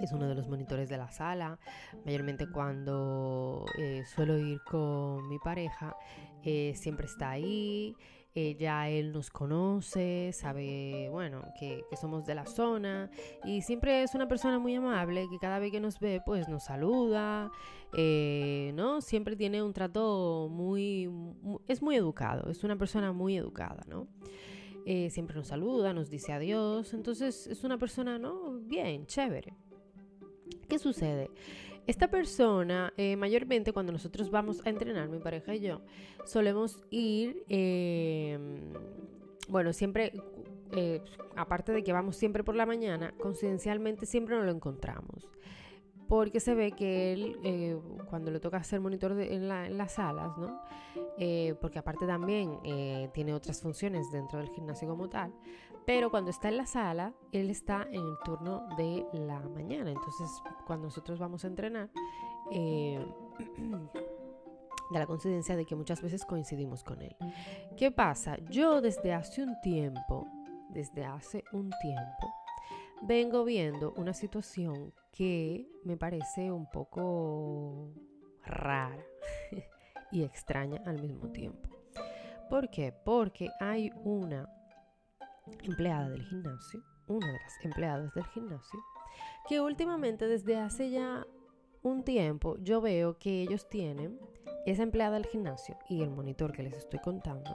es 0.00 0.12
uno 0.12 0.26
de 0.26 0.34
los 0.34 0.48
monitores 0.48 0.88
de 0.88 0.98
la 0.98 1.10
sala. 1.10 1.58
Mayormente 2.04 2.50
cuando 2.50 3.64
eh, 3.78 4.04
suelo 4.06 4.38
ir 4.38 4.60
con 4.62 5.28
mi 5.28 5.38
pareja, 5.38 5.96
eh, 6.42 6.72
siempre 6.76 7.06
está 7.06 7.30
ahí. 7.30 7.94
Eh, 8.36 8.56
ya 8.58 8.88
él 8.88 9.12
nos 9.12 9.30
conoce, 9.30 10.32
sabe, 10.32 11.08
bueno, 11.12 11.42
que, 11.56 11.84
somos 12.00 12.26
de 12.26 12.34
la 12.34 12.46
zona 12.46 13.08
y 13.44 13.62
siempre 13.62 14.02
es 14.02 14.16
una 14.16 14.26
persona 14.26 14.58
muy 14.58 14.74
amable 14.74 15.28
que 15.30 15.38
cada 15.38 15.60
vez 15.60 15.70
que 15.70 15.78
nos 15.78 16.00
ve 16.00 16.20
pues 16.26 16.48
nos 16.48 16.64
saluda, 16.64 17.52
eh, 17.96 18.72
¿no? 18.74 19.00
Siempre 19.00 19.36
tiene 19.36 19.62
un 19.62 19.72
trato 19.72 20.48
muy, 20.50 21.08
es 21.68 21.80
muy 21.80 21.94
educado, 21.94 22.50
es 22.50 22.64
una 22.64 22.76
persona 22.76 23.12
muy 23.12 23.36
educada, 23.36 23.84
¿no? 23.86 24.08
Eh, 24.84 25.10
siempre 25.10 25.36
nos 25.36 25.46
saluda, 25.46 25.92
nos 25.92 26.10
dice 26.10 26.32
adiós, 26.32 26.92
entonces 26.92 27.46
es 27.46 27.62
una 27.62 27.78
persona, 27.78 28.18
¿no? 28.18 28.58
Bien, 28.62 29.06
chévere. 29.06 29.54
¿Qué 30.68 30.80
sucede? 30.80 31.30
Esta 31.86 32.08
persona, 32.08 32.94
eh, 32.96 33.14
mayormente 33.16 33.72
cuando 33.72 33.92
nosotros 33.92 34.30
vamos 34.30 34.64
a 34.64 34.70
entrenar, 34.70 35.08
mi 35.08 35.18
pareja 35.18 35.54
y 35.54 35.60
yo, 35.60 35.82
solemos 36.24 36.82
ir, 36.90 37.44
em, 37.48 38.72
bueno, 39.48 39.72
siempre, 39.74 40.12
eh, 40.72 41.02
aparte 41.36 41.72
de 41.72 41.84
que 41.84 41.92
vamos 41.92 42.16
siempre 42.16 42.42
por 42.42 42.56
la 42.56 42.64
mañana, 42.64 43.12
coincidencialmente 43.18 44.06
siempre 44.06 44.34
nos 44.34 44.46
lo 44.46 44.52
encontramos. 44.52 45.28
Porque 46.08 46.40
se 46.40 46.54
ve 46.54 46.72
que 46.72 47.12
él, 47.12 47.38
eh, 47.44 47.78
cuando 48.08 48.30
le 48.30 48.40
toca 48.40 48.62
ser 48.62 48.80
monitor 48.80 49.18
en, 49.20 49.48
las 49.48 49.92
salas, 49.92 50.36
¿no? 50.38 50.60
porque 51.60 51.78
aparte 51.78 52.06
también 52.06 52.58
tiene 53.12 53.32
otras 53.34 53.60
funciones 53.60 54.10
dentro 54.10 54.38
del 54.38 54.48
gimnasio 54.50 54.86
como 54.86 55.08
tal, 55.08 55.32
pero 55.86 56.10
cuando 56.10 56.30
está 56.30 56.48
en 56.48 56.56
la 56.56 56.66
sala, 56.66 57.14
él 57.32 57.50
está 57.50 57.86
en 57.90 58.00
el 58.06 58.18
turno 58.24 58.66
de 58.76 59.04
la 59.12 59.40
mañana. 59.40 59.90
Entonces, 59.90 60.30
cuando 60.66 60.86
nosotros 60.86 61.18
vamos 61.18 61.44
a 61.44 61.48
entrenar, 61.48 61.90
eh, 62.50 63.04
da 64.90 64.98
la 64.98 65.06
coincidencia 65.06 65.56
de 65.56 65.66
que 65.66 65.74
muchas 65.74 66.00
veces 66.00 66.24
coincidimos 66.24 66.84
con 66.84 67.02
él. 67.02 67.16
¿Qué 67.76 67.90
pasa? 67.90 68.38
Yo 68.50 68.80
desde 68.80 69.12
hace 69.12 69.42
un 69.42 69.60
tiempo, 69.60 70.26
desde 70.70 71.04
hace 71.04 71.44
un 71.52 71.70
tiempo, 71.80 72.34
vengo 73.02 73.44
viendo 73.44 73.92
una 73.96 74.14
situación 74.14 74.94
que 75.12 75.68
me 75.84 75.96
parece 75.96 76.50
un 76.50 76.68
poco 76.70 77.92
rara 78.42 79.04
y 80.12 80.22
extraña 80.22 80.82
al 80.86 81.00
mismo 81.00 81.30
tiempo. 81.30 81.68
¿Por 82.48 82.70
qué? 82.70 82.92
Porque 82.92 83.50
hay 83.60 83.90
una 84.04 84.48
empleada 85.62 86.08
del 86.08 86.24
gimnasio, 86.24 86.82
una 87.06 87.26
de 87.26 87.38
las 87.38 87.64
empleadas 87.64 88.14
del 88.14 88.24
gimnasio, 88.26 88.80
que 89.48 89.60
últimamente 89.60 90.26
desde 90.26 90.56
hace 90.56 90.90
ya 90.90 91.26
un 91.82 92.02
tiempo 92.02 92.56
yo 92.58 92.80
veo 92.80 93.18
que 93.18 93.42
ellos 93.42 93.68
tienen, 93.68 94.18
esa 94.66 94.82
empleada 94.82 95.14
del 95.14 95.26
gimnasio 95.26 95.76
y 95.88 96.02
el 96.02 96.10
monitor 96.10 96.52
que 96.52 96.62
les 96.62 96.74
estoy 96.74 97.00
contando, 97.00 97.54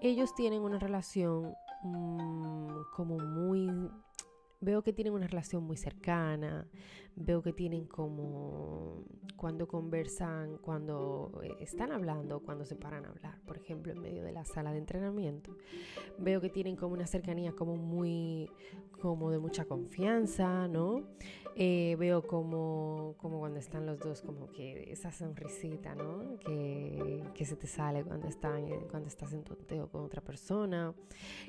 ellos 0.00 0.34
tienen 0.34 0.62
una 0.62 0.78
relación 0.78 1.54
mm, 1.82 2.68
como 2.94 3.18
muy 3.18 3.90
veo 4.60 4.82
que 4.82 4.92
tienen 4.92 5.12
una 5.12 5.26
relación 5.26 5.62
muy 5.62 5.76
cercana, 5.76 6.66
veo 7.14 7.42
que 7.42 7.52
tienen 7.52 7.86
como 7.86 9.04
cuando 9.36 9.66
conversan, 9.66 10.58
cuando 10.58 11.40
eh, 11.42 11.56
están 11.60 11.92
hablando, 11.92 12.40
cuando 12.40 12.64
se 12.64 12.76
paran 12.76 13.06
a 13.06 13.08
hablar, 13.08 13.40
por 13.46 13.56
ejemplo, 13.56 13.92
en 13.92 14.00
medio 14.00 14.22
de 14.22 14.32
la 14.32 14.44
sala 14.44 14.72
de 14.72 14.78
entrenamiento, 14.78 15.56
veo 16.18 16.40
que 16.40 16.50
tienen 16.50 16.76
como 16.76 16.94
una 16.94 17.06
cercanía 17.06 17.52
como 17.52 17.76
muy, 17.76 18.50
como 19.00 19.30
de 19.30 19.38
mucha 19.38 19.64
confianza, 19.64 20.68
¿no? 20.68 21.04
Eh, 21.58 21.96
veo 21.98 22.26
como, 22.26 23.14
como 23.16 23.38
cuando 23.38 23.58
están 23.58 23.86
los 23.86 23.98
dos, 23.98 24.20
como 24.20 24.52
que 24.52 24.92
esa 24.92 25.10
sonrisita, 25.10 25.94
¿no? 25.94 26.38
Que, 26.38 27.24
que 27.34 27.46
se 27.46 27.56
te 27.56 27.66
sale 27.66 28.04
cuando, 28.04 28.28
están, 28.28 28.66
cuando 28.90 29.08
estás 29.08 29.32
en 29.32 29.42
tonteo 29.42 29.88
con 29.88 30.02
otra 30.02 30.20
persona. 30.20 30.94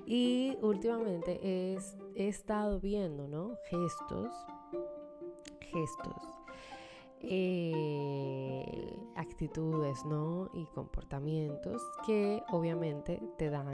Y 0.05 0.57
últimamente 0.61 1.41
he, 1.43 1.77
he 2.15 2.29
estado 2.29 2.79
viendo, 2.79 2.96
¿no? 3.05 3.57
Gestos, 3.69 4.33
gestos. 5.59 6.23
Eh, 7.21 8.99
actitudes 9.15 10.03
¿no? 10.05 10.49
y 10.53 10.65
comportamientos 10.67 11.81
que 12.05 12.43
obviamente 12.49 13.21
te 13.37 13.49
dan 13.49 13.73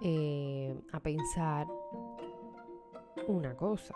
eh, 0.00 0.80
a 0.92 1.00
pensar 1.00 1.66
una 3.28 3.56
cosa 3.56 3.94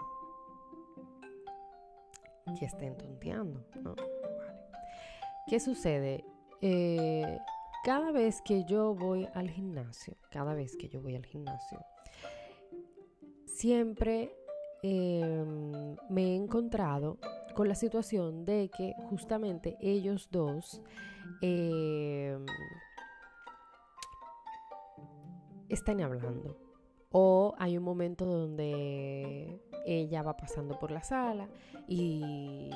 que 2.59 2.67
estén 2.67 2.97
tonteando. 2.97 3.65
¿Qué 5.49 5.59
sucede? 5.59 6.25
Eh, 6.61 7.39
cada 7.85 8.11
vez 8.11 8.43
que 8.43 8.65
yo 8.65 8.95
voy 8.95 9.29
al 9.35 9.51
gimnasio, 9.51 10.17
cada 10.31 10.55
vez 10.55 10.77
que 10.77 10.89
yo 10.89 11.01
voy 11.01 11.15
al 11.15 11.25
gimnasio, 11.25 11.85
siempre 13.57 14.36
em, 14.83 15.97
me 16.09 16.23
he 16.23 16.35
encontrado 16.37 17.19
con 17.55 17.69
la 17.69 17.75
situación 17.75 18.45
de 18.45 18.71
que 18.77 18.95
justamente 19.09 19.77
ellos 19.81 20.29
dos 20.31 20.83
em, 21.41 22.45
están 25.69 26.01
hablando. 26.01 26.57
O 27.11 27.55
hay 27.59 27.79
un 27.79 27.85
momento 27.85 28.27
donde 28.27 29.61
ella 29.87 30.23
va 30.23 30.37
pasando 30.37 30.79
por 30.79 30.91
la 30.91 31.03
sala 31.03 31.49
y, 31.89 32.71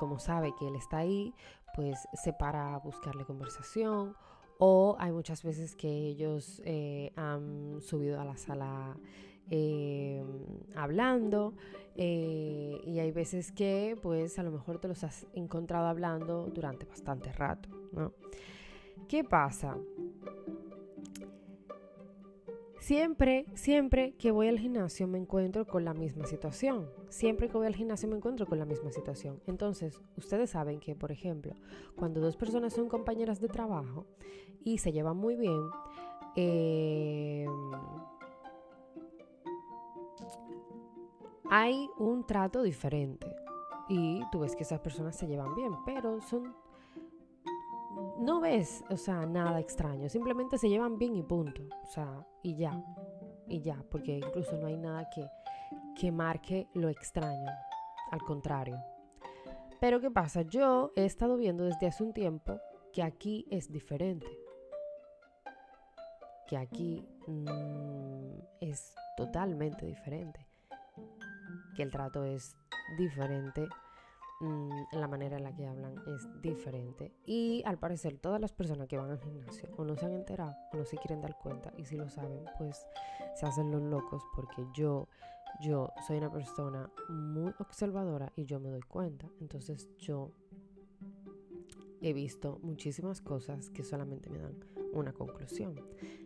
como 0.00 0.18
sabe 0.18 0.54
que 0.58 0.66
él 0.66 0.74
está 0.76 0.98
ahí, 0.98 1.32
pues 1.74 2.08
se 2.14 2.32
para 2.32 2.74
a 2.74 2.78
buscarle 2.78 3.24
conversación. 3.24 4.16
O 4.58 4.96
hay 4.98 5.12
muchas 5.12 5.42
veces 5.42 5.76
que 5.76 5.88
ellos 5.88 6.62
eh, 6.64 7.12
han 7.14 7.80
subido 7.82 8.20
a 8.20 8.24
la 8.24 8.36
sala 8.36 8.96
eh, 9.50 10.22
hablando 10.74 11.54
eh, 11.94 12.80
y 12.84 12.98
hay 12.98 13.10
veces 13.10 13.52
que 13.52 13.98
pues 14.02 14.38
a 14.38 14.42
lo 14.42 14.50
mejor 14.50 14.78
te 14.78 14.88
los 14.88 15.02
has 15.04 15.26
encontrado 15.32 15.86
hablando 15.86 16.50
durante 16.52 16.84
bastante 16.84 17.32
rato, 17.32 17.68
¿no? 17.92 18.12
¿Qué 19.08 19.24
pasa? 19.24 19.76
Siempre, 22.86 23.46
siempre 23.54 24.12
que 24.12 24.30
voy 24.30 24.46
al 24.46 24.60
gimnasio 24.60 25.08
me 25.08 25.18
encuentro 25.18 25.66
con 25.66 25.84
la 25.84 25.92
misma 25.92 26.24
situación. 26.26 26.88
Siempre 27.08 27.48
que 27.48 27.56
voy 27.56 27.66
al 27.66 27.74
gimnasio 27.74 28.08
me 28.08 28.14
encuentro 28.14 28.46
con 28.46 28.60
la 28.60 28.64
misma 28.64 28.92
situación. 28.92 29.40
Entonces, 29.48 30.00
ustedes 30.16 30.50
saben 30.50 30.78
que, 30.78 30.94
por 30.94 31.10
ejemplo, 31.10 31.54
cuando 31.96 32.20
dos 32.20 32.36
personas 32.36 32.74
son 32.74 32.88
compañeras 32.88 33.40
de 33.40 33.48
trabajo 33.48 34.06
y 34.62 34.78
se 34.78 34.92
llevan 34.92 35.16
muy 35.16 35.34
bien, 35.34 35.62
eh, 36.36 37.46
hay 41.50 41.90
un 41.98 42.26
trato 42.26 42.62
diferente. 42.62 43.34
Y 43.88 44.20
tú 44.32 44.40
ves 44.40 44.56
que 44.56 44.64
esas 44.64 44.80
personas 44.80 45.16
se 45.16 45.26
llevan 45.26 45.54
bien, 45.54 45.72
pero 45.84 46.20
son 46.20 46.54
no 48.18 48.40
ves, 48.40 48.84
o 48.90 48.96
sea, 48.96 49.26
nada 49.26 49.60
extraño. 49.60 50.08
Simplemente 50.08 50.58
se 50.58 50.68
llevan 50.68 50.98
bien 50.98 51.16
y 51.16 51.22
punto. 51.22 51.62
O 51.82 51.86
sea, 51.86 52.26
y 52.42 52.56
ya. 52.56 52.84
Y 53.48 53.60
ya, 53.60 53.82
porque 53.90 54.18
incluso 54.18 54.56
no 54.56 54.66
hay 54.66 54.76
nada 54.76 55.08
que, 55.08 55.26
que 55.98 56.12
marque 56.12 56.68
lo 56.74 56.88
extraño. 56.88 57.50
Al 58.10 58.22
contrario. 58.22 58.78
Pero 59.80 60.00
¿qué 60.00 60.10
pasa? 60.10 60.42
Yo 60.42 60.92
he 60.96 61.04
estado 61.04 61.36
viendo 61.36 61.64
desde 61.64 61.86
hace 61.86 62.02
un 62.02 62.12
tiempo 62.12 62.60
que 62.92 63.02
aquí 63.02 63.46
es 63.50 63.70
diferente. 63.70 64.26
Que 66.46 66.56
aquí 66.56 67.06
mm, 67.26 68.38
es 68.60 68.94
totalmente 69.16 69.84
diferente. 69.86 70.46
Que 71.76 71.82
el 71.82 71.90
trato 71.90 72.24
es 72.24 72.56
diferente 72.96 73.68
Mm, 74.38 74.84
la 74.92 75.08
manera 75.08 75.38
en 75.38 75.44
la 75.44 75.54
que 75.54 75.66
hablan 75.66 75.94
es 76.06 76.28
diferente. 76.42 77.14
Y 77.24 77.62
al 77.64 77.78
parecer 77.78 78.18
todas 78.18 78.40
las 78.40 78.52
personas 78.52 78.86
que 78.86 78.98
van 78.98 79.10
al 79.10 79.18
gimnasio 79.18 79.70
o 79.76 79.84
no 79.84 79.96
se 79.96 80.04
han 80.04 80.12
enterado 80.12 80.54
o 80.72 80.76
no 80.76 80.84
se 80.84 80.98
quieren 80.98 81.22
dar 81.22 81.38
cuenta 81.38 81.72
y 81.78 81.84
si 81.84 81.96
lo 81.96 82.08
saben 82.10 82.44
pues 82.58 82.86
se 83.34 83.46
hacen 83.46 83.70
los 83.70 83.82
locos 83.82 84.22
porque 84.34 84.66
yo, 84.74 85.08
yo 85.60 85.90
soy 86.06 86.18
una 86.18 86.30
persona 86.30 86.90
muy 87.08 87.54
observadora 87.58 88.30
y 88.36 88.44
yo 88.44 88.60
me 88.60 88.68
doy 88.68 88.82
cuenta. 88.82 89.26
Entonces 89.40 89.88
yo 89.98 90.32
he 92.02 92.12
visto 92.12 92.58
muchísimas 92.62 93.22
cosas 93.22 93.70
que 93.70 93.84
solamente 93.84 94.28
me 94.28 94.38
dan 94.38 94.58
una 94.92 95.14
conclusión. 95.14 95.80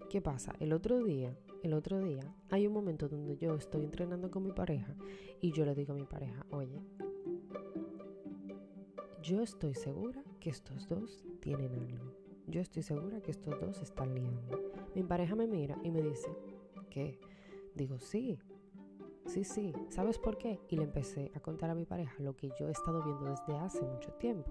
¿Qué 0.09 0.21
pasa? 0.21 0.53
El 0.59 0.73
otro 0.73 1.05
día, 1.05 1.37
el 1.63 1.75
otro 1.75 2.01
día, 2.01 2.35
hay 2.49 2.67
un 2.67 2.73
momento 2.73 3.09
donde 3.09 3.37
yo 3.37 3.55
estoy 3.55 3.85
entrenando 3.85 4.31
con 4.31 4.43
mi 4.43 4.53
pareja 4.53 4.95
y 5.41 5.53
yo 5.53 5.65
le 5.65 5.75
digo 5.75 5.93
a 5.93 5.97
mi 5.97 6.07
pareja, 6.07 6.47
oye, 6.51 6.83
yo 9.23 9.43
estoy 9.43 9.75
segura 9.75 10.23
que 10.41 10.51
estos 10.51 10.89
dos 10.89 11.25
tienen 11.41 11.75
algo. 11.75 12.15
Yo 12.47 12.61
estoy 12.61 12.83
segura 12.83 13.21
que 13.21 13.31
estos 13.31 13.61
dos 13.61 13.81
están 13.83 14.15
liando. 14.15 14.59
Mi 14.95 15.03
pareja 15.03 15.37
me 15.37 15.47
mira 15.47 15.79
y 15.85 15.91
me 15.91 16.03
dice, 16.03 16.31
¿qué? 16.89 17.21
Digo, 17.75 18.01
sí, 18.01 18.39
sí, 19.27 19.45
sí. 19.45 19.73
¿Sabes 19.91 20.19
por 20.19 20.37
qué? 20.39 20.59
Y 20.69 20.77
le 20.77 20.85
empecé 20.85 21.31
a 21.35 21.41
contar 21.41 21.71
a 21.71 21.75
mi 21.75 21.85
pareja 21.85 22.15
lo 22.19 22.35
que 22.35 22.51
yo 22.59 22.69
he 22.69 22.73
estado 22.73 23.05
viendo 23.05 23.27
desde 23.27 23.57
hace 23.59 23.83
mucho 23.83 24.13
tiempo. 24.15 24.51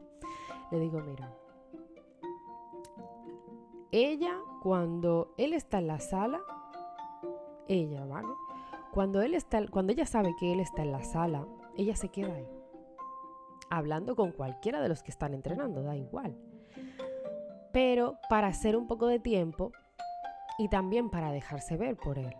Le 0.71 0.79
digo, 0.79 1.01
mira, 1.01 1.35
ella 3.91 4.39
cuando 4.61 5.33
él 5.37 5.53
está 5.53 5.79
en 5.79 5.87
la 5.87 5.99
sala, 5.99 6.41
ella, 7.69 8.03
¿vale? 8.05 8.27
Cuando 8.91 9.21
él 9.21 9.33
está, 9.35 9.65
cuando 9.67 9.93
ella 9.93 10.05
sabe 10.05 10.35
que 10.37 10.51
él 10.51 10.59
está 10.59 10.81
en 10.81 10.91
la 10.91 11.03
sala, 11.03 11.47
ella 11.77 11.95
se 11.95 12.09
queda 12.09 12.33
ahí 12.33 12.59
hablando 13.69 14.15
con 14.15 14.31
cualquiera 14.31 14.81
de 14.81 14.89
los 14.89 15.03
que 15.03 15.11
están 15.11 15.33
entrenando, 15.33 15.83
da 15.83 15.95
igual. 15.95 16.35
Pero 17.71 18.17
para 18.29 18.47
hacer 18.47 18.75
un 18.75 18.87
poco 18.87 19.07
de 19.07 19.19
tiempo 19.19 19.71
y 20.57 20.69
también 20.69 21.09
para 21.09 21.31
dejarse 21.31 21.77
ver 21.77 21.95
por 21.95 22.17
él. 22.17 22.35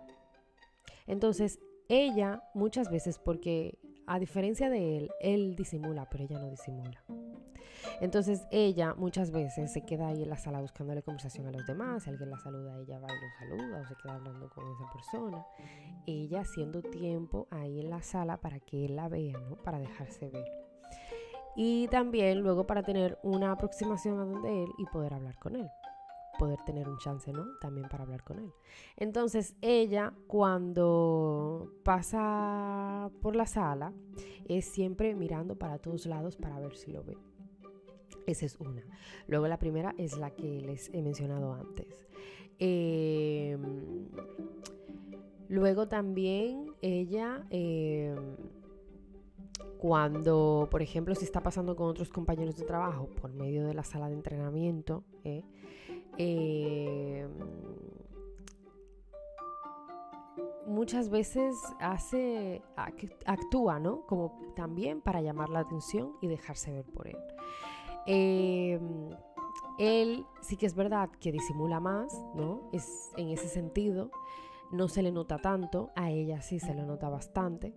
Entonces, 1.07 1.59
ella 1.87 2.43
muchas 2.53 2.89
veces, 2.89 3.19
porque 3.19 3.77
a 4.07 4.19
diferencia 4.19 4.69
de 4.69 4.97
él, 4.97 5.11
él 5.21 5.55
disimula, 5.55 6.09
pero 6.09 6.23
ella 6.23 6.39
no 6.39 6.49
disimula. 6.49 7.03
Entonces 8.01 8.47
ella 8.51 8.93
muchas 8.95 9.31
veces 9.31 9.71
se 9.71 9.81
queda 9.85 10.07
ahí 10.07 10.23
en 10.23 10.29
la 10.29 10.37
sala 10.37 10.61
buscándole 10.61 11.03
conversación 11.03 11.47
a 11.47 11.51
los 11.51 11.65
demás, 11.65 12.03
si 12.03 12.09
alguien 12.09 12.29
la 12.29 12.37
saluda, 12.37 12.79
ella 12.79 12.99
va 12.99 13.07
y 13.07 13.21
lo 13.21 13.57
saluda 13.57 13.81
o 13.81 13.85
se 13.85 13.95
queda 13.95 14.15
hablando 14.15 14.49
con 14.49 14.65
esa 14.71 14.91
persona. 14.91 15.45
Ella 16.05 16.41
haciendo 16.41 16.81
tiempo 16.81 17.47
ahí 17.51 17.79
en 17.79 17.89
la 17.89 18.01
sala 18.01 18.37
para 18.37 18.59
que 18.59 18.85
él 18.85 18.95
la 18.95 19.09
vea, 19.09 19.37
¿no? 19.37 19.57
Para 19.57 19.79
dejarse 19.79 20.29
ver. 20.29 20.47
Y 21.55 21.87
también 21.89 22.41
luego 22.41 22.65
para 22.65 22.83
tener 22.83 23.17
una 23.23 23.51
aproximación 23.51 24.19
a 24.19 24.25
donde 24.25 24.63
él 24.63 24.69
y 24.77 24.85
poder 24.85 25.13
hablar 25.13 25.37
con 25.39 25.55
él 25.55 25.69
poder 26.39 26.61
tener 26.65 26.89
un 26.89 26.97
chance, 26.97 27.31
¿no? 27.31 27.45
También 27.59 27.87
para 27.89 28.03
hablar 28.03 28.23
con 28.23 28.39
él. 28.39 28.51
Entonces, 28.95 29.55
ella 29.61 30.13
cuando 30.25 31.73
pasa 31.83 33.11
por 33.21 33.35
la 33.35 33.45
sala 33.45 33.93
es 34.47 34.65
siempre 34.65 35.13
mirando 35.13 35.57
para 35.57 35.77
todos 35.77 36.07
lados 36.07 36.37
para 36.37 36.59
ver 36.59 36.75
si 36.75 36.91
lo 36.91 37.03
ve. 37.03 37.17
Esa 38.25 38.45
es 38.45 38.55
una. 38.59 38.83
Luego 39.27 39.47
la 39.47 39.57
primera 39.57 39.93
es 39.97 40.17
la 40.17 40.31
que 40.31 40.61
les 40.61 40.93
he 40.93 41.01
mencionado 41.01 41.53
antes. 41.53 41.87
Em, 42.59 44.09
luego 45.47 45.87
también 45.87 46.73
ella, 46.81 47.45
em, 47.49 48.35
cuando, 49.77 50.67
por 50.69 50.81
ejemplo, 50.81 51.15
si 51.15 51.23
está 51.23 51.41
pasando 51.41 51.75
con 51.75 51.87
otros 51.87 52.09
compañeros 52.09 52.57
de 52.57 52.65
trabajo 52.65 53.07
por 53.21 53.31
medio 53.31 53.65
de 53.65 53.73
la 53.73 53.83
sala 53.83 54.09
de 54.09 54.15
entrenamiento, 54.15 55.05
eh, 55.23 55.43
em, 56.17 57.29
muchas 60.69 61.09
veces 61.09 61.55
hace, 61.79 62.61
actúa, 63.25 63.79
¿no? 63.79 64.05
Como 64.05 64.53
también 64.55 65.01
para 65.01 65.21
llamar 65.21 65.49
la 65.49 65.59
atención 65.59 66.13
y 66.21 66.27
dejarse 66.27 66.71
ver 66.71 66.85
por 66.85 67.07
él. 67.07 67.17
Em, 68.11 69.11
él 69.77 70.25
sí 70.41 70.57
que 70.57 70.65
es 70.65 70.73
verdad 70.73 71.09
que 71.19 71.31
disimula 71.31 71.79
más, 71.79 72.11
¿no? 72.33 72.69
Es 72.73 73.11
en 73.17 73.29
ese 73.29 73.47
sentido. 73.47 74.09
No 74.71 74.87
se 74.87 75.03
le 75.03 75.11
nota 75.11 75.37
tanto, 75.37 75.91
a 75.95 76.09
ella 76.09 76.41
sí 76.41 76.59
se 76.59 76.73
le 76.73 76.83
nota 76.83 77.07
bastante. 77.07 77.75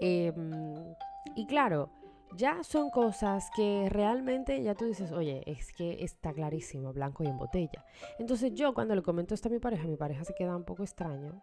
Em, 0.00 0.94
y 1.36 1.46
claro, 1.46 1.88
ya 2.36 2.62
son 2.64 2.90
cosas 2.90 3.50
que 3.56 3.88
realmente 3.88 4.62
ya 4.62 4.74
tú 4.74 4.84
dices, 4.84 5.10
oye, 5.10 5.42
es 5.46 5.72
que 5.72 6.04
está 6.04 6.32
clarísimo, 6.34 6.92
blanco 6.92 7.24
y 7.24 7.28
en 7.28 7.38
botella. 7.38 7.84
Entonces 8.18 8.52
yo 8.52 8.74
cuando 8.74 8.94
le 8.94 9.02
comento 9.02 9.34
esto 9.34 9.48
a 9.48 9.52
mi 9.52 9.58
pareja, 9.58 9.86
mi 9.86 9.96
pareja 9.96 10.24
se 10.24 10.34
queda 10.34 10.54
un 10.54 10.64
poco 10.64 10.82
extraño. 10.82 11.42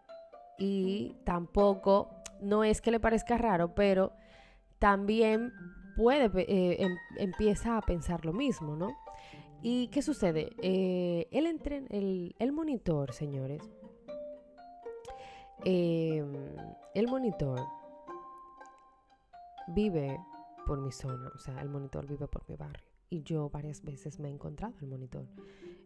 Y 0.60 1.16
tampoco, 1.24 2.10
no 2.42 2.64
es 2.64 2.80
que 2.82 2.92
le 2.92 3.00
parezca 3.00 3.38
raro, 3.38 3.74
pero 3.74 4.14
también 4.78 5.52
puede, 6.00 6.32
eh, 6.44 6.78
em, 6.82 6.98
empieza 7.18 7.76
a 7.76 7.82
pensar 7.82 8.26
lo 8.26 8.32
mismo, 8.32 8.74
¿no? 8.78 8.98
¿Y 9.62 9.90
qué 9.90 10.02
sucede? 10.02 10.50
Eh, 10.62 11.28
el, 11.32 11.46
el, 11.90 12.36
el, 12.40 12.52
monitor, 12.54 13.12
señores, 13.12 13.70
em, 15.66 16.34
el 16.96 17.08
monitor 17.08 17.60
vive 19.68 20.18
por 20.66 20.80
mi 20.80 20.94
zona, 20.94 21.34
o 21.36 21.38
sea, 21.38 21.62
el 21.62 21.68
monitor 21.68 22.08
vive 22.08 22.30
por 22.30 22.48
mi 22.48 22.56
barrio. 22.56 22.88
Y 23.10 23.24
yo 23.24 23.50
varias 23.50 23.84
veces 23.84 24.20
me 24.20 24.30
he 24.30 24.32
encontrado 24.32 24.76
el 24.80 24.88
monitor 24.88 25.28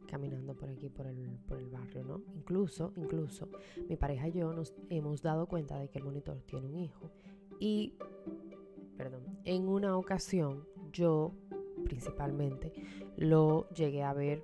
caminando 0.08 0.54
por 0.54 0.70
aquí, 0.70 0.90
por 0.90 1.08
el, 1.08 1.40
por 1.48 1.58
el 1.58 1.72
barrio, 1.72 2.04
¿no? 2.04 2.22
Incluso, 2.36 2.94
incluso, 2.98 3.50
mi 3.90 3.96
pareja 3.96 4.28
y 4.28 4.34
yo 4.34 4.54
nos 4.54 4.76
hemos 4.92 5.24
dado 5.24 5.48
cuenta 5.48 5.80
de 5.80 5.90
que 5.90 5.98
el 5.98 6.06
monitor 6.06 6.40
tiene 6.46 6.68
un 6.68 6.78
hijo. 6.78 7.10
Y 7.60 7.96
perdón, 8.98 9.24
en 9.44 9.68
una 9.68 9.98
ocasión 9.98 10.68
yo 10.92 11.34
principalmente 11.84 12.72
lo 13.18 13.70
llegué 13.70 14.04
a 14.04 14.14
ver 14.14 14.44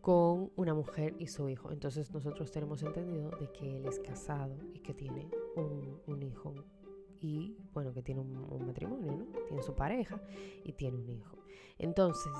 con 0.00 0.52
una 0.54 0.72
mujer 0.72 1.16
y 1.18 1.26
su 1.26 1.48
hijo. 1.48 1.72
Entonces 1.72 2.12
nosotros 2.12 2.50
tenemos 2.52 2.82
entendido 2.82 3.30
de 3.40 3.50
que 3.50 3.78
él 3.78 3.86
es 3.86 3.98
casado 3.98 4.56
y 4.72 4.78
que 4.78 4.94
tiene 4.94 5.28
un, 5.56 6.22
hijo 6.22 6.54
y 7.20 7.56
bueno, 7.72 7.92
que 7.92 8.02
tiene 8.02 8.20
un, 8.20 8.66
matrimonio, 8.66 9.16
¿no? 9.16 9.24
Tiene 9.48 9.62
su 9.62 9.74
pareja 9.74 10.20
y 10.64 10.72
tiene 10.74 10.98
un 10.98 11.10
hijo. 11.10 11.36
Entonces, 11.78 12.32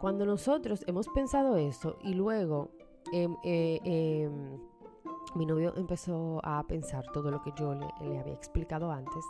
cuando 0.00 0.24
nosotros 0.24 0.82
hemos 0.86 1.06
pensado 1.08 1.56
eso 1.56 1.98
y 2.02 2.14
luego 2.14 2.70
em, 3.12 3.36
eh, 3.44 3.80
em, 3.84 4.58
mi 5.34 5.46
novio 5.46 5.74
empezó 5.76 6.40
a 6.44 6.62
pensar 6.66 7.04
todo 7.12 7.30
lo 7.30 7.42
que 7.42 7.52
yo 7.56 7.74
le 7.74 8.18
había 8.18 8.34
explicado 8.34 8.90
antes, 8.90 9.24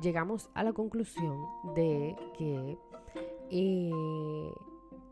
llegamos 0.00 0.50
a 0.54 0.64
la 0.64 0.72
conclusión 0.72 1.38
de 1.74 2.16
que 2.36 2.78
eh, 3.50 4.52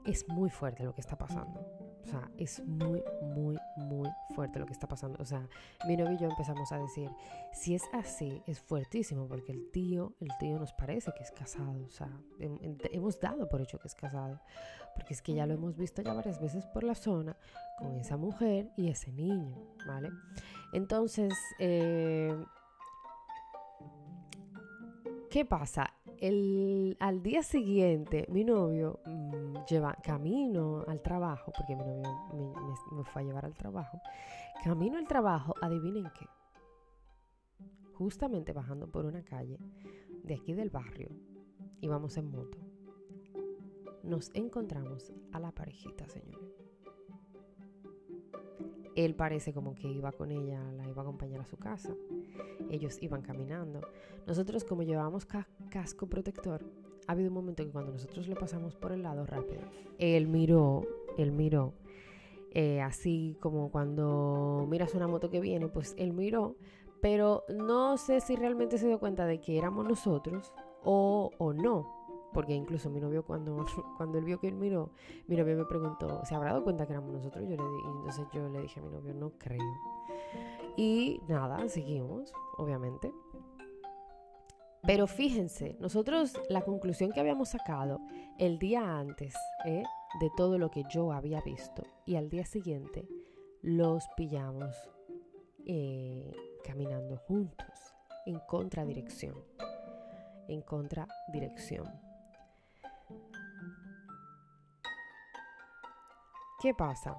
es 0.04 0.28
muy 0.28 0.50
fuerte 0.50 0.84
lo 0.84 0.94
que 0.94 1.00
está 1.00 1.16
pasando. 1.16 1.60
O 2.04 2.06
sea, 2.06 2.30
es 2.36 2.62
muy, 2.66 3.02
muy, 3.22 3.56
muy 3.76 4.08
fuerte 4.34 4.58
lo 4.58 4.66
que 4.66 4.72
está 4.72 4.88
pasando. 4.88 5.18
O 5.20 5.24
sea, 5.24 5.48
mi 5.86 5.96
novio 5.96 6.14
y 6.14 6.18
yo 6.18 6.28
empezamos 6.28 6.72
a 6.72 6.78
decir, 6.78 7.10
si 7.52 7.74
es 7.74 7.82
así, 7.92 8.42
es 8.46 8.60
fuertísimo, 8.60 9.28
porque 9.28 9.52
el 9.52 9.70
tío, 9.70 10.14
el 10.20 10.30
tío 10.38 10.58
nos 10.58 10.72
parece 10.72 11.12
que 11.16 11.22
es 11.22 11.30
casado. 11.30 11.84
O 11.84 11.90
sea, 11.90 12.10
hemos 12.38 13.20
dado 13.20 13.48
por 13.48 13.60
hecho 13.60 13.78
que 13.78 13.88
es 13.88 13.94
casado. 13.94 14.40
Porque 14.94 15.14
es 15.14 15.22
que 15.22 15.32
ya 15.32 15.46
lo 15.46 15.54
hemos 15.54 15.76
visto 15.76 16.02
ya 16.02 16.12
varias 16.12 16.40
veces 16.40 16.66
por 16.66 16.84
la 16.84 16.94
zona 16.94 17.36
con 17.78 17.96
esa 17.96 18.16
mujer 18.16 18.70
y 18.76 18.88
ese 18.88 19.10
niño, 19.12 19.56
¿vale? 19.86 20.10
Entonces, 20.72 21.32
eh, 21.58 22.36
¿Qué 25.32 25.46
pasa? 25.46 25.94
El, 26.18 26.94
al 27.00 27.22
día 27.22 27.42
siguiente, 27.42 28.26
mi 28.28 28.44
novio 28.44 29.00
mm, 29.06 29.64
lleva 29.66 29.96
camino 30.02 30.84
al 30.86 31.00
trabajo, 31.00 31.50
porque 31.56 31.74
mi 31.74 31.82
novio 31.82 32.54
me, 32.92 33.02
fue 33.04 33.22
a 33.22 33.24
llevar 33.24 33.46
al 33.46 33.54
trabajo. 33.54 33.98
Camino 34.62 34.98
al 34.98 35.08
trabajo, 35.08 35.54
adivinen 35.62 36.04
qué. 36.18 36.26
Justamente 37.94 38.52
bajando 38.52 38.90
por 38.90 39.06
una 39.06 39.24
calle 39.24 39.58
de 40.22 40.34
aquí 40.34 40.52
del 40.52 40.68
barrio, 40.68 41.08
íbamos 41.80 42.18
en 42.18 42.30
moto. 42.30 42.58
Nos 44.02 44.30
encontramos 44.34 45.14
a 45.32 45.40
la 45.40 45.50
parejita, 45.50 46.06
señores. 46.08 46.61
Él 48.94 49.14
parece 49.14 49.52
como 49.52 49.74
que 49.74 49.88
iba 49.88 50.12
con 50.12 50.30
ella, 50.30 50.62
la 50.72 50.88
iba 50.88 51.02
a 51.02 51.04
acompañar 51.04 51.40
a 51.40 51.46
su 51.46 51.56
casa. 51.56 51.94
Ellos 52.70 52.98
iban 53.02 53.22
caminando. 53.22 53.80
Nosotros 54.26 54.64
como 54.64 54.82
llevábamos 54.82 55.26
casco 55.70 56.06
protector, 56.08 56.64
ha 57.06 57.12
habido 57.12 57.28
un 57.28 57.34
momento 57.34 57.64
que 57.64 57.70
cuando 57.70 57.92
nosotros 57.92 58.28
le 58.28 58.36
pasamos 58.36 58.76
por 58.76 58.92
el 58.92 59.02
lado 59.02 59.26
rápido, 59.26 59.62
él 59.98 60.28
miró, 60.28 60.86
él 61.18 61.32
miró, 61.32 61.74
eh, 62.52 62.80
así 62.80 63.36
como 63.40 63.70
cuando 63.70 64.66
miras 64.68 64.94
una 64.94 65.08
moto 65.08 65.30
que 65.30 65.40
viene, 65.40 65.68
pues 65.68 65.94
él 65.98 66.12
miró, 66.12 66.56
pero 67.00 67.44
no 67.48 67.96
sé 67.96 68.20
si 68.20 68.36
realmente 68.36 68.78
se 68.78 68.86
dio 68.86 69.00
cuenta 69.00 69.26
de 69.26 69.40
que 69.40 69.58
éramos 69.58 69.88
nosotros 69.88 70.52
o, 70.84 71.30
o 71.38 71.52
no 71.52 72.01
porque 72.32 72.54
incluso 72.54 72.90
mi 72.90 73.00
novio 73.00 73.24
cuando, 73.24 73.64
cuando 73.96 74.18
él 74.18 74.24
vio 74.24 74.40
que 74.40 74.48
él 74.48 74.54
miró, 74.54 74.90
mi 75.26 75.36
novio 75.36 75.56
me 75.56 75.64
preguntó, 75.64 76.24
¿se 76.24 76.34
habrá 76.34 76.50
dado 76.50 76.64
cuenta 76.64 76.86
que 76.86 76.92
éramos 76.92 77.12
nosotros? 77.12 77.44
Yo 77.48 77.56
le 77.56 77.62
y 77.62 77.96
entonces 77.96 78.26
yo 78.32 78.48
le 78.48 78.62
dije 78.62 78.80
a 78.80 78.82
mi 78.82 78.90
novio, 78.90 79.14
no 79.14 79.32
creo. 79.38 79.60
Y 80.76 81.20
nada, 81.28 81.68
seguimos, 81.68 82.32
obviamente. 82.56 83.12
Pero 84.84 85.06
fíjense, 85.06 85.76
nosotros 85.78 86.40
la 86.48 86.62
conclusión 86.62 87.12
que 87.12 87.20
habíamos 87.20 87.50
sacado 87.50 88.00
el 88.38 88.58
día 88.58 88.98
antes 88.98 89.34
¿eh? 89.64 89.84
de 90.20 90.30
todo 90.36 90.58
lo 90.58 90.70
que 90.70 90.82
yo 90.90 91.12
había 91.12 91.40
visto 91.40 91.84
y 92.04 92.16
al 92.16 92.30
día 92.30 92.44
siguiente 92.44 93.06
los 93.62 94.04
pillamos 94.16 94.74
eh, 95.66 96.34
caminando 96.64 97.16
juntos 97.16 97.94
en 98.26 98.40
contradirección. 98.40 99.36
En 100.48 100.62
contradirección. 100.62 102.11
¿Qué 106.62 106.72
pasa? 106.74 107.18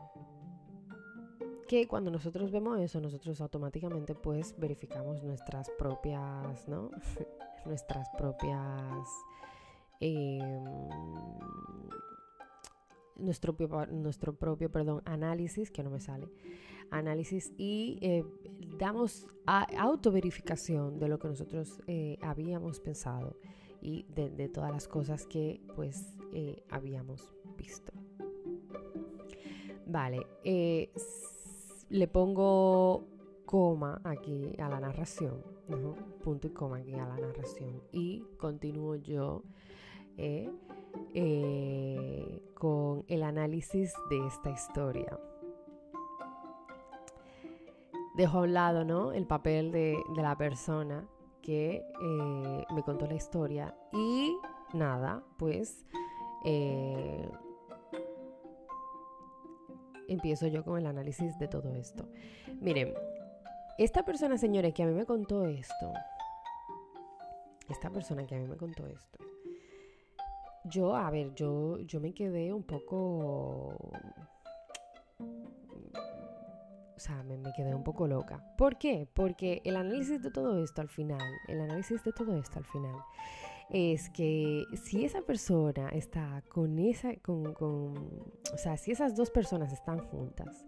Que 1.67 1.85
cuando 1.85 2.09
nosotros 2.09 2.49
vemos 2.49 2.79
eso, 2.79 3.01
nosotros 3.01 3.41
automáticamente 3.41 4.15
pues 4.15 4.55
verificamos 4.57 5.21
nuestras 5.21 5.69
propias, 5.77 6.65
¿no? 6.69 6.89
nuestras 7.65 8.07
propias... 8.17 9.05
Em, 9.99 10.63
nuestro, 13.17 13.53
nuestro 13.91 14.33
propio, 14.33 14.71
perdón, 14.71 15.01
análisis, 15.03 15.71
que 15.71 15.83
no 15.83 15.89
me 15.89 15.99
sale, 15.99 16.29
análisis 16.89 17.51
y 17.57 17.99
eh, 18.01 18.23
damos 18.77 19.27
autoverificación 19.45 20.99
de 20.99 21.09
lo 21.09 21.19
que 21.19 21.27
nosotros 21.27 21.81
eh, 21.87 22.17
habíamos 22.21 22.79
pensado 22.79 23.35
y 23.81 24.05
de, 24.07 24.47
todas 24.47 24.71
las 24.71 24.87
cosas 24.87 25.27
que 25.27 25.61
pues 25.75 26.17
eh, 26.31 26.63
habíamos 26.69 27.33
visto. 27.57 27.91
Vale, 29.93 30.25
eh, 30.43 30.91
le 31.89 32.07
pongo 32.07 33.05
coma 33.45 34.01
aquí 34.03 34.55
a 34.57 34.67
la 34.67 34.79
narración 34.79 35.43
punto 36.23 36.47
y 36.47 36.49
coma 36.49 36.77
aquí 36.77 36.95
a 36.95 37.05
la 37.05 37.15
narración. 37.15 37.79
Y 37.91 38.23
continúo 38.39 38.95
yo 38.95 39.43
eh, 40.17 40.49
eh, 41.13 42.41
con 42.55 43.05
el 43.07 43.21
análisis 43.21 43.93
de 44.09 44.25
esta 44.25 44.49
historia. 44.49 45.19
Dejo 48.15 48.39
a 48.39 48.41
un 48.41 48.53
lado 48.53 48.83
¿no? 48.83 49.11
el 49.11 49.27
papel 49.27 49.71
de, 49.71 50.01
la 50.15 50.35
persona 50.35 51.07
que 51.43 51.83
me 52.73 52.81
contó 52.81 53.05
la 53.05 53.13
historia 53.13 53.77
y 53.91 54.35
nada, 54.73 55.23
pues 55.37 55.85
empiezo 60.07 60.47
yo 60.47 60.63
con 60.63 60.77
el 60.77 60.85
análisis 60.85 61.37
de 61.39 61.47
todo 61.47 61.73
esto. 61.73 62.09
Miren, 62.59 62.93
esta 63.77 64.03
persona, 64.03 64.37
señores, 64.37 64.73
que 64.73 64.83
a 64.83 64.85
mí 64.85 64.93
me 64.93 65.05
contó 65.05 65.45
esto, 65.47 65.93
esta 67.69 67.89
persona 67.89 68.25
que 68.25 68.35
a 68.35 68.39
mí 68.39 68.47
me 68.47 68.57
contó 68.57 68.85
esto, 68.87 69.19
yo, 70.65 70.95
a 70.95 71.09
ver, 71.09 71.33
yo, 71.33 71.79
yo 71.79 71.99
me 71.99 72.13
quedé 72.13 72.53
un 72.53 72.63
poco... 72.63 73.77
O 76.95 76.99
sea, 77.03 77.21
me, 77.23 77.37
me, 77.37 77.51
quedé 77.53 77.75
un 77.75 77.83
poco 77.83 78.07
loca. 78.07 78.41
¿Por 78.57 78.77
qué? 78.77 79.09
Porque 79.13 79.61
el 79.65 79.75
análisis 79.75 80.23
de 80.23 80.31
todo 80.31 80.63
esto 80.63 80.79
al 80.81 80.87
final, 80.87 81.19
el 81.49 81.59
análisis 81.59 82.01
de 82.03 82.13
todo 82.13 82.37
esto 82.37 82.59
al 82.59 82.65
final, 82.65 82.95
es 83.73 84.11
que 84.11 84.65
si 84.75 85.03
esa 85.03 85.23
persona 85.23 85.89
está 85.89 86.43
con 86.47 86.77
esa, 86.77 87.15
con, 87.17 87.53
con, 87.53 87.97
o 88.53 88.57
sea, 88.57 88.77
si 88.77 88.91
esas 88.91 89.15
dos 89.15 89.31
personas 89.31 89.73
están 89.73 89.97
juntas, 89.97 90.63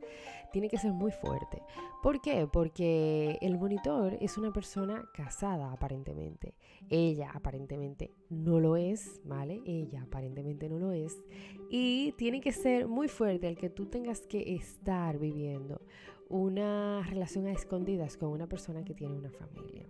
tiene 0.52 0.70
que 0.70 0.80
ser 0.80 0.91
muy 0.91 1.12
fuerte. 1.12 1.62
¿Por 2.02 2.20
qué? 2.20 2.48
Porque 2.52 3.38
el 3.41 3.58
monitor 3.60 4.18
es 4.22 4.39
una 4.39 4.52
persona 4.52 5.08
casada 5.13 5.72
aparentemente. 5.72 6.56
Ella 6.89 7.30
aparentemente 7.32 8.12
no 8.30 8.60
lo 8.60 8.76
es, 8.76 9.22
¿vale? 9.24 9.62
Ella 9.65 10.02
aparentemente 10.02 10.68
no 10.68 10.80
lo 10.80 10.91
es. 10.91 11.22
Y 11.70 12.13
tiene 12.13 12.41
que 12.41 12.54
ser 12.54 12.88
muy 12.88 13.08
fuerte 13.08 13.48
el 13.48 13.58
que 13.58 13.70
tú 13.70 13.86
tengas 13.86 14.22
que 14.22 14.56
estar 14.56 15.20
viviendo 15.20 15.82
una 16.28 17.04
relación 17.04 17.46
a 17.46 17.52
escondidas 17.52 18.18
con 18.18 18.30
una 18.30 18.48
persona 18.48 18.84
que 18.84 18.96
tiene 18.96 19.13
una 19.13 19.30
familia. 19.30 19.86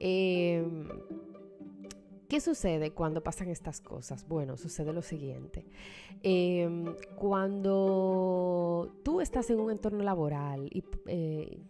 Eh, 0.00 0.66
¿Qué 2.28 2.40
sucede 2.40 2.92
cuando 2.92 3.22
pasan 3.22 3.48
estas 3.48 3.80
cosas? 3.80 4.26
Bueno, 4.26 4.56
sucede 4.56 4.92
lo 4.92 5.02
siguiente. 5.02 5.66
Em, 6.22 6.94
cuando 7.16 9.00
tú 9.04 9.20
estás 9.20 9.50
en 9.50 9.60
un 9.60 9.70
entorno 9.70 10.02
laboral 10.02 10.68
y, 10.72 10.84
eh, 11.06 11.60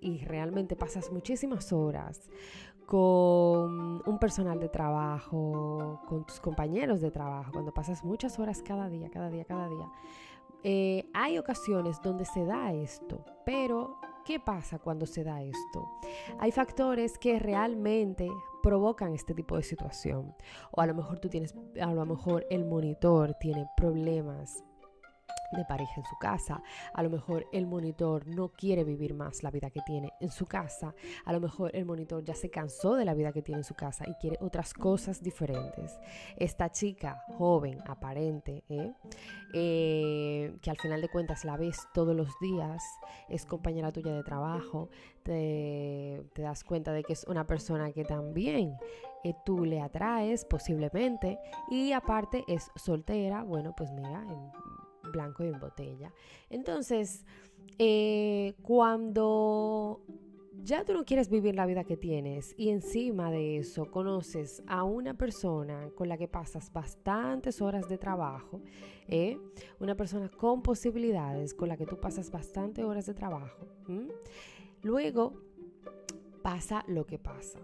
y 0.00 0.18
realmente 0.24 0.76
pasas 0.76 1.12
muchísimas 1.12 1.72
horas 1.72 2.30
con 2.86 4.02
un 4.06 4.18
personal 4.18 4.58
de 4.58 4.70
trabajo, 4.70 6.00
con 6.08 6.24
tus 6.24 6.40
compañeros 6.40 7.02
de 7.02 7.10
trabajo, 7.10 7.52
cuando 7.52 7.74
pasas 7.74 8.02
muchas 8.02 8.38
horas 8.38 8.62
cada 8.62 8.88
día, 8.88 9.10
cada 9.10 9.28
día, 9.28 9.44
cada 9.44 9.68
día, 9.68 9.90
eh, 10.62 11.08
hay 11.12 11.38
ocasiones 11.38 12.00
donde 12.02 12.24
se 12.24 12.46
da 12.46 12.72
esto, 12.72 13.24
pero 13.44 13.98
¿qué 14.24 14.40
pasa 14.40 14.78
cuando 14.78 15.04
se 15.04 15.22
da 15.22 15.42
esto? 15.42 15.86
Hay 16.38 16.50
factores 16.50 17.18
que 17.18 17.38
realmente 17.38 18.28
provocan 18.62 19.14
este 19.14 19.34
tipo 19.34 19.56
de 19.56 19.62
situación. 19.62 20.34
O 20.70 20.80
a 20.80 20.86
lo 20.86 20.94
mejor 20.94 21.18
tú 21.18 21.28
tienes, 21.28 21.54
a 21.80 21.92
lo 21.92 22.06
mejor 22.06 22.46
el 22.50 22.64
monitor 22.64 23.34
tiene 23.34 23.66
problemas 23.76 24.64
de 25.52 25.64
pareja 25.64 25.94
en 25.96 26.04
su 26.04 26.16
casa. 26.18 26.62
A 26.92 27.02
lo 27.02 27.10
mejor 27.10 27.46
el 27.52 27.66
monitor 27.66 28.26
no 28.26 28.48
quiere 28.50 28.84
vivir 28.84 29.14
más 29.14 29.42
la 29.42 29.50
vida 29.50 29.70
que 29.70 29.80
tiene 29.82 30.12
en 30.20 30.30
su 30.30 30.46
casa. 30.46 30.94
A 31.24 31.32
lo 31.32 31.40
mejor 31.40 31.74
el 31.74 31.84
monitor 31.84 32.24
ya 32.24 32.34
se 32.34 32.50
cansó 32.50 32.94
de 32.94 33.04
la 33.04 33.14
vida 33.14 33.32
que 33.32 33.42
tiene 33.42 33.60
en 33.60 33.64
su 33.64 33.74
casa 33.74 34.04
y 34.06 34.14
quiere 34.14 34.38
otras 34.40 34.74
cosas 34.74 35.22
diferentes. 35.22 35.98
Esta 36.36 36.70
chica 36.70 37.24
joven, 37.36 37.80
aparente, 37.86 38.64
¿eh? 38.68 38.92
Eh, 39.54 40.58
que 40.60 40.70
al 40.70 40.76
final 40.76 41.00
de 41.00 41.08
cuentas 41.08 41.44
la 41.44 41.56
ves 41.56 41.88
todos 41.94 42.14
los 42.14 42.28
días, 42.38 42.82
es 43.30 43.46
compañera 43.46 43.92
tuya 43.92 44.12
de 44.12 44.22
trabajo, 44.22 44.90
te, 45.22 46.22
das 46.36 46.64
cuenta 46.64 46.92
de 46.92 47.02
que 47.02 47.14
es 47.14 47.24
una 47.24 47.46
persona 47.46 47.92
que 47.92 48.04
también 48.04 48.76
eh, 49.24 49.34
tú 49.46 49.64
le 49.64 49.80
atraes 49.80 50.44
posiblemente 50.44 51.38
y 51.70 51.92
aparte 51.92 52.44
es 52.46 52.70
soltera, 52.76 53.42
bueno, 53.42 53.74
pues 53.74 53.90
mira, 53.92 54.22
blanco 55.08 55.44
y 55.44 55.48
en 55.48 55.58
botella. 55.58 56.12
Entonces, 56.50 57.24
eh, 57.78 58.54
cuando 58.62 60.02
ya 60.62 60.84
tú 60.84 60.92
no 60.92 61.04
quieres 61.04 61.28
vivir 61.28 61.54
la 61.54 61.66
vida 61.66 61.84
que 61.84 61.96
tienes 61.96 62.54
y 62.56 62.70
encima 62.70 63.30
de 63.30 63.58
eso 63.58 63.90
conoces 63.90 64.62
a 64.66 64.84
una 64.84 65.14
persona 65.14 65.90
con 65.94 66.08
la 66.08 66.18
que 66.18 66.28
pasas 66.28 66.72
bastantes 66.72 67.62
horas 67.62 67.88
de 67.88 67.98
trabajo, 67.98 68.60
¿eh? 69.06 69.38
una 69.78 69.94
persona 69.94 70.28
con 70.28 70.62
posibilidades 70.62 71.54
con 71.54 71.68
la 71.68 71.76
que 71.76 71.86
tú 71.86 71.98
pasas 71.98 72.30
bastantes 72.30 72.84
horas 72.84 73.06
de 73.06 73.14
trabajo, 73.14 73.68
luego 74.82 75.34
pasa 76.42 76.84
lo 76.88 77.06
que 77.06 77.18
pasa. 77.18 77.60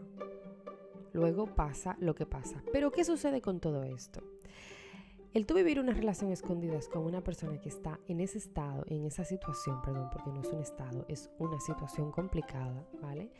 Luego 1.12 1.46
pasa 1.46 1.96
lo 2.00 2.14
que 2.16 2.26
pasa. 2.26 2.62
Pero 2.72 2.90
¿qué 2.90 3.04
sucede 3.04 3.40
con 3.40 3.60
todo 3.60 3.84
esto? 3.84 4.20
El 5.34 5.46
tú 5.46 5.54
vivir 5.54 5.80
una 5.80 5.92
relación 5.92 6.30
escondida 6.30 6.78
con 6.92 7.04
una 7.04 7.20
persona 7.20 7.60
que 7.60 7.68
está 7.68 7.98
en 8.06 8.20
ese 8.20 8.38
estado, 8.38 8.84
en 8.86 9.04
esa 9.04 9.24
situación, 9.24 9.82
perdón, 9.82 10.08
porque 10.12 10.30
no 10.30 10.40
es 10.40 10.52
un 10.52 10.60
estado, 10.60 11.04
es 11.08 11.28
una 11.40 11.58
situación 11.58 12.12
complicada, 12.12 12.86
¿vale? 13.02 13.32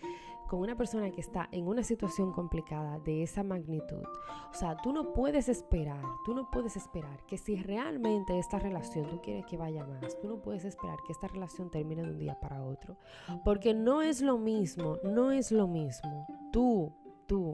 Con 0.49 0.59
una 0.59 0.77
persona 0.77 1.13
que 1.13 1.21
está 1.21 1.49
en 1.53 1.69
una 1.69 1.85
situación 1.85 2.33
complicada 2.33 2.99
de 2.99 3.23
esa 3.23 3.45
magnitud. 3.45 4.03
O 4.51 4.55
sea, 4.55 4.77
tú 4.79 4.93
no 4.93 5.13
puedes 5.13 5.49
esperar, 5.49 6.03
tú 6.25 6.35
no 6.35 6.51
puedes 6.51 6.77
esperar 6.77 7.25
que 7.27 7.39
si 7.39 7.55
realmente 7.55 8.41
esta 8.41 8.59
relación 8.59 9.09
tú 9.09 9.21
quieres 9.23 9.47
que 9.47 9.57
vaya 9.57 9.87
más, 9.87 10.19
tú 10.21 10.27
no 10.27 10.43
puedes 10.43 10.65
esperar 10.65 10.99
que 11.07 11.13
esta 11.13 11.29
relación 11.29 11.71
termine 11.71 12.03
de 12.03 12.11
un 12.11 12.19
día 12.19 12.41
para 12.41 12.65
otro. 12.65 12.97
Porque 13.45 13.73
no 13.73 14.03
es 14.03 14.21
lo 14.21 14.37
mismo, 14.37 14.99
no 15.05 15.31
es 15.31 15.53
lo 15.53 15.69
mismo. 15.69 16.27
Tú, 16.51 16.93
tú. 17.29 17.53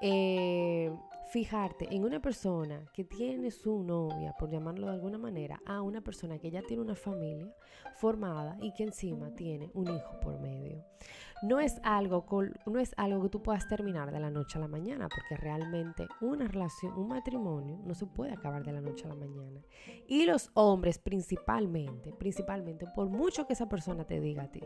Eh, 0.00 0.90
fijarte 1.28 1.94
en 1.94 2.04
una 2.04 2.20
persona 2.20 2.84
que 2.92 3.04
tiene 3.04 3.50
su 3.50 3.82
novia, 3.82 4.34
por 4.38 4.50
llamarlo 4.50 4.86
de 4.86 4.92
alguna 4.94 5.18
manera, 5.18 5.60
a 5.66 5.82
una 5.82 6.00
persona 6.00 6.38
que 6.38 6.50
ya 6.50 6.62
tiene 6.62 6.82
una 6.82 6.94
familia 6.94 7.52
formada 7.96 8.56
y 8.60 8.72
que 8.72 8.84
encima 8.84 9.34
tiene 9.34 9.70
un 9.74 9.88
hijo 9.88 10.20
por 10.20 10.38
medio. 10.38 10.84
No 11.42 11.60
es 11.60 11.80
algo, 11.82 12.24
no 12.66 12.78
es 12.78 12.94
algo 12.96 13.22
que 13.22 13.28
tú 13.28 13.42
puedas 13.42 13.68
terminar 13.68 14.10
de 14.10 14.20
la 14.20 14.30
noche 14.30 14.58
a 14.58 14.62
la 14.62 14.68
mañana, 14.68 15.08
porque 15.08 15.36
realmente 15.36 16.08
una 16.22 16.48
relación, 16.48 16.94
un 16.94 17.08
matrimonio, 17.08 17.78
no 17.84 17.94
se 17.94 18.06
puede 18.06 18.32
acabar 18.32 18.64
de 18.64 18.72
la 18.72 18.80
noche 18.80 19.04
a 19.04 19.08
la 19.08 19.16
mañana. 19.16 19.60
Y 20.06 20.24
los 20.24 20.50
hombres 20.54 20.98
principalmente, 20.98 22.12
principalmente, 22.12 22.86
por 22.86 23.08
mucho 23.10 23.46
que 23.46 23.52
esa 23.52 23.68
persona 23.68 24.04
te 24.04 24.18
diga 24.18 24.44
a 24.44 24.50
ti, 24.50 24.62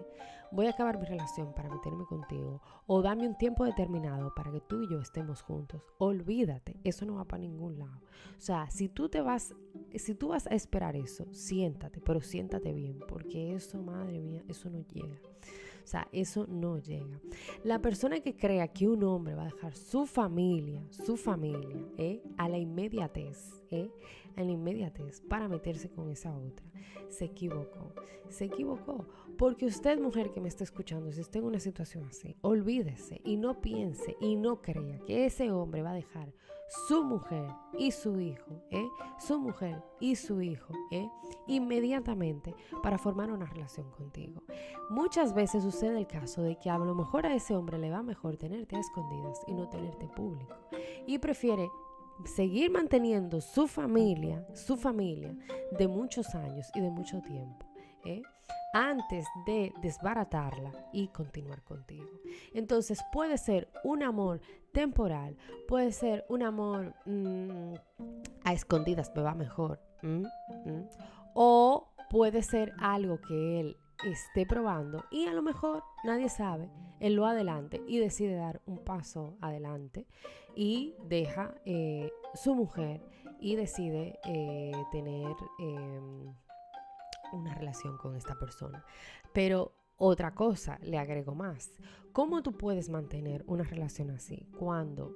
voy 0.52 0.66
a 0.66 0.70
acabar 0.70 0.98
mi 0.98 1.06
relación 1.06 1.52
para 1.54 1.68
meterme 1.70 2.04
contigo, 2.04 2.62
o 2.86 3.02
dame 3.02 3.26
un 3.26 3.36
tiempo 3.36 3.64
determinado 3.64 4.32
para 4.34 4.52
que 4.52 4.60
tú 4.60 4.82
y 4.82 4.88
yo 4.88 5.00
estemos 5.00 5.42
juntos, 5.42 5.82
olvídate, 5.98 6.78
eso 6.84 7.04
no 7.04 7.16
va 7.16 7.24
para 7.24 7.42
ningún 7.42 7.78
lado. 7.78 8.00
O 8.38 8.40
sea, 8.40 8.70
si 8.70 8.88
tú 8.88 9.08
te 9.08 9.20
vas, 9.20 9.54
si 9.94 10.14
tú 10.14 10.28
vas 10.28 10.46
a 10.46 10.54
esperar 10.54 10.94
eso, 10.94 11.26
siéntate, 11.32 12.00
pero 12.00 12.20
siéntate 12.20 12.72
bien, 12.72 13.00
porque 13.08 13.54
eso, 13.54 13.82
madre 13.82 14.20
mía, 14.20 14.44
eso 14.48 14.70
no 14.70 14.80
llega. 14.86 15.18
O 15.82 15.86
sea, 15.86 16.08
eso 16.12 16.46
no 16.48 16.78
llega. 16.78 17.20
La 17.64 17.80
persona 17.80 18.20
que 18.20 18.36
crea 18.36 18.68
que 18.68 18.88
un 18.88 19.02
hombre 19.04 19.34
va 19.34 19.42
a 19.42 19.52
dejar 19.52 19.74
su 19.74 20.06
familia, 20.06 20.82
su 20.90 21.16
familia, 21.16 21.84
¿eh? 21.98 22.22
a 22.36 22.48
la 22.48 22.58
inmediatez, 22.58 23.64
¿eh? 23.70 23.90
a 24.36 24.42
la 24.42 24.50
inmediatez 24.50 25.20
para 25.22 25.48
meterse 25.48 25.90
con 25.90 26.10
esa 26.10 26.36
otra, 26.36 26.66
se 27.08 27.26
equivocó. 27.26 27.92
Se 28.28 28.44
equivocó. 28.44 29.06
Porque 29.36 29.66
usted, 29.66 29.98
mujer 29.98 30.30
que 30.30 30.40
me 30.40 30.48
está 30.48 30.64
escuchando, 30.64 31.10
si 31.10 31.20
está 31.20 31.38
en 31.38 31.44
una 31.44 31.60
situación 31.60 32.04
así, 32.04 32.36
olvídese 32.42 33.20
y 33.24 33.36
no 33.36 33.60
piense 33.60 34.16
y 34.20 34.36
no 34.36 34.60
crea 34.60 35.00
que 35.06 35.24
ese 35.24 35.50
hombre 35.50 35.82
va 35.82 35.90
a 35.90 35.94
dejar 35.94 36.32
su 36.70 37.02
mujer 37.02 37.50
y 37.76 37.90
su 37.90 38.20
hijo, 38.20 38.62
¿eh? 38.70 38.88
su 39.18 39.40
mujer 39.40 39.82
y 39.98 40.14
su 40.14 40.40
hijo, 40.40 40.72
¿eh? 40.92 41.08
inmediatamente 41.48 42.54
para 42.82 42.96
formar 42.96 43.32
una 43.32 43.46
relación 43.46 43.90
contigo. 43.90 44.42
Muchas 44.88 45.34
veces 45.34 45.64
sucede 45.64 45.98
el 45.98 46.06
caso 46.06 46.42
de 46.42 46.56
que 46.56 46.70
a 46.70 46.78
lo 46.78 46.94
mejor 46.94 47.26
a 47.26 47.34
ese 47.34 47.56
hombre 47.56 47.78
le 47.78 47.90
va 47.90 48.02
mejor 48.02 48.36
tenerte 48.36 48.76
a 48.76 48.80
escondidas 48.80 49.40
y 49.48 49.54
no 49.54 49.68
tenerte 49.68 50.06
público. 50.08 50.56
Y 51.06 51.18
prefiere 51.18 51.68
seguir 52.24 52.70
manteniendo 52.70 53.40
su 53.40 53.66
familia, 53.66 54.46
su 54.54 54.76
familia 54.76 55.34
de 55.76 55.88
muchos 55.88 56.34
años 56.34 56.70
y 56.74 56.80
de 56.80 56.90
mucho 56.90 57.20
tiempo. 57.20 57.66
¿eh? 58.04 58.22
Antes 58.72 59.26
de 59.46 59.72
desbaratarla 59.80 60.72
y 60.92 61.08
continuar 61.08 61.62
contigo. 61.62 62.08
Entonces 62.54 63.00
puede 63.12 63.38
ser 63.38 63.68
un 63.84 64.02
amor 64.02 64.40
temporal, 64.72 65.36
puede 65.68 65.92
ser 65.92 66.24
un 66.28 66.42
amor 66.42 66.94
mm, 67.06 67.74
a 68.44 68.52
escondidas, 68.52 69.12
me 69.14 69.22
va 69.22 69.34
mejor. 69.34 69.80
O 71.34 71.88
puede 72.10 72.42
ser 72.42 72.72
algo 72.80 73.20
que 73.20 73.60
él 73.60 73.76
esté 74.04 74.46
probando 74.46 75.04
y 75.10 75.26
a 75.26 75.32
lo 75.32 75.42
mejor 75.42 75.82
nadie 76.04 76.28
sabe 76.28 76.70
en 77.00 77.16
lo 77.16 77.26
adelante 77.26 77.82
y 77.86 77.98
decide 77.98 78.34
dar 78.34 78.60
un 78.66 78.78
paso 78.78 79.36
adelante 79.40 80.06
y 80.54 80.94
deja 81.06 81.54
eh, 81.64 82.10
su 82.34 82.54
mujer 82.54 83.02
y 83.40 83.56
decide 83.56 84.18
eh, 84.24 84.72
tener 84.92 85.34
em, 85.58 86.34
una 87.32 87.54
relación 87.54 87.96
con 87.96 88.16
esta 88.16 88.38
persona. 88.38 88.84
Pero 89.32 89.72
otra 89.96 90.34
cosa, 90.34 90.78
le 90.82 90.98
agrego 90.98 91.34
más. 91.34 91.72
¿Cómo 92.12 92.42
tú 92.42 92.56
puedes 92.56 92.88
mantener 92.88 93.44
una 93.46 93.64
relación 93.64 94.10
así 94.10 94.46
cuando 94.58 95.14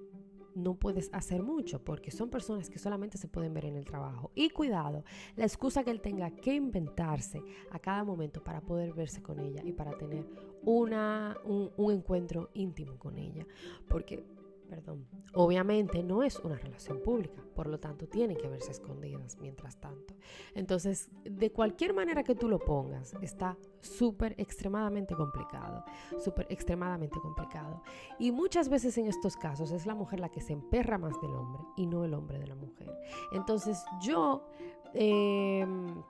no 0.55 0.75
puedes 0.75 1.11
hacer 1.13 1.43
mucho 1.43 1.83
porque 1.83 2.11
son 2.11 2.31
personas 2.31 2.71
que 2.71 2.79
solamente 2.79 3.19
se 3.19 3.29
pueden 3.29 3.55
ver 3.55 3.67
en 3.67 3.77
el 3.77 3.85
trabajo. 3.85 4.31
Y 4.35 4.51
cuidado, 4.51 5.05
la 5.37 5.45
excusa 5.45 5.85
que 5.85 5.91
él 5.91 6.01
tenga 6.01 6.31
que 6.31 6.55
inventarse 6.55 7.43
a 7.71 7.79
cada 7.79 8.05
momento 8.05 8.43
para 8.43 8.61
poder 8.61 8.93
verse 8.93 9.23
con 9.23 9.41
ella 9.41 9.63
y 9.65 9.73
para 9.73 9.97
tener 9.97 10.27
una, 10.63 11.37
un, 11.45 11.71
un 11.77 11.93
encuentro 11.93 12.51
íntimo 12.55 12.99
con 12.99 13.19
ella. 13.19 13.47
Porque 13.89 14.25
perdón. 14.69 15.07
Obviamente 15.35 16.03
no 16.03 16.23
es 16.23 16.39
una 16.41 16.57
relación 16.57 17.01
pública, 17.03 17.43
por 17.55 17.67
lo 17.67 17.79
tanto 17.79 18.07
tienen 18.07 18.37
que 18.37 18.49
verse 18.49 18.71
escondidas 18.71 19.37
mientras 19.41 19.77
tanto. 19.79 20.15
Entonces, 20.55 21.11
de 21.25 21.51
cualquier 21.51 21.95
manera 21.95 22.23
que 22.23 22.35
tú 22.35 22.49
lo 22.49 22.59
pongas, 22.59 23.15
está 23.21 23.57
súper 23.81 24.35
extremadamente 24.39 25.15
complicado, 25.15 25.85
súper 26.19 26.47
extremadamente 26.51 27.19
complicado. 27.21 27.83
Y 28.19 28.33
muchas 28.33 28.69
veces 28.69 28.97
en 28.99 29.07
estos 29.07 29.37
casos 29.37 29.71
es 29.71 29.87
la 29.87 29.95
mujer 29.95 30.21
la 30.21 30.29
que 30.29 30.41
se 30.41 30.53
emperra 30.53 30.99
más 30.99 31.21
del 31.21 31.35
hombre 31.35 31.63
y 31.77 31.87
no 31.87 32.05
el 32.05 32.15
hombre 32.15 32.39
de 32.39 32.47
la 32.47 32.55
mujer. 32.55 32.91
Entonces 33.33 33.85
yo... 34.01 34.47
Em, 34.95 36.03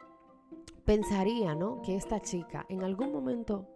pensaría, 0.85 1.55
¿no? 1.55 1.81
Que 1.83 1.97
esta 1.97 2.21
chica 2.21 2.67
en 2.69 2.83
algún 2.83 3.13
momento 3.13 3.67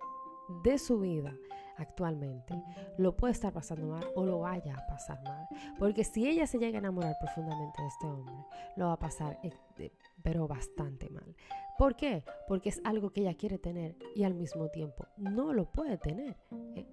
de 0.63 0.79
su 0.79 0.99
vida 0.99 1.37
actualmente 1.79 2.55
lo 2.99 3.17
puede 3.17 3.33
estar 3.33 3.53
pasando 3.53 3.87
mal 3.87 4.05
o 4.15 4.25
lo 4.25 4.41
vaya 4.41 4.75
a 4.75 4.87
pasar 4.87 5.23
mal. 5.23 5.49
Porque 5.79 6.05
si 6.05 6.29
ella 6.29 6.47
se 6.47 6.59
llega 6.59 6.79
a 6.79 6.81
enamorar 6.81 7.17
profundamente 7.21 7.81
de 7.81 7.89
este 7.89 8.07
hombre, 8.07 8.35
lo 8.77 8.87
va 8.87 8.93
a 8.95 8.99
pasar, 8.99 9.39
eh, 9.43 9.93
pero 10.23 10.47
bastante 10.47 11.09
mal. 11.11 11.35
¿Por 11.79 11.95
qué? 11.95 12.25
Porque 12.47 12.71
es 12.71 12.81
algo 12.85 13.11
que 13.11 13.21
ella 13.21 13.35
quiere 13.35 13.59
tener 13.59 13.97
y 14.15 14.25
al 14.25 14.35
mismo 14.35 14.69
tiempo 14.69 15.07
no 15.17 15.53
lo 15.53 15.71
puede 15.71 15.97
tener. 15.97 16.37
Eh, 16.75 16.87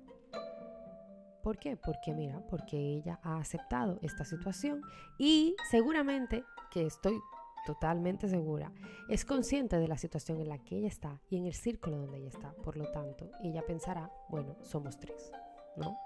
¿Por 1.42 1.58
qué? 1.60 1.78
Porque 1.78 2.14
mira, 2.14 2.42
porque 2.50 2.78
ella 2.78 3.20
ha 3.22 3.38
aceptado 3.38 4.00
esta 4.02 4.26
situación 4.26 4.82
y 5.20 5.56
seguramente 5.70 6.44
que 6.72 6.86
estoy 6.86 7.20
totalmente 7.66 8.28
segura, 8.28 8.72
es 9.10 9.26
consciente 9.26 9.78
de 9.78 9.88
la 9.88 9.98
situación 9.98 10.40
en 10.40 10.50
la 10.50 10.58
que 10.60 10.78
ella 10.78 10.88
está 10.88 11.22
y 11.30 11.38
en 11.38 11.46
el 11.46 11.54
círculo 11.54 11.98
donde 11.98 12.20
ella 12.20 12.30
está. 12.30 12.54
Por 12.54 12.78
lo 12.78 12.90
tanto, 12.92 13.30
ella 13.42 13.64
pensará, 13.66 14.12
bueno, 14.30 14.56
somos 14.64 14.98
tres, 14.98 15.32
¿no? 15.76 15.98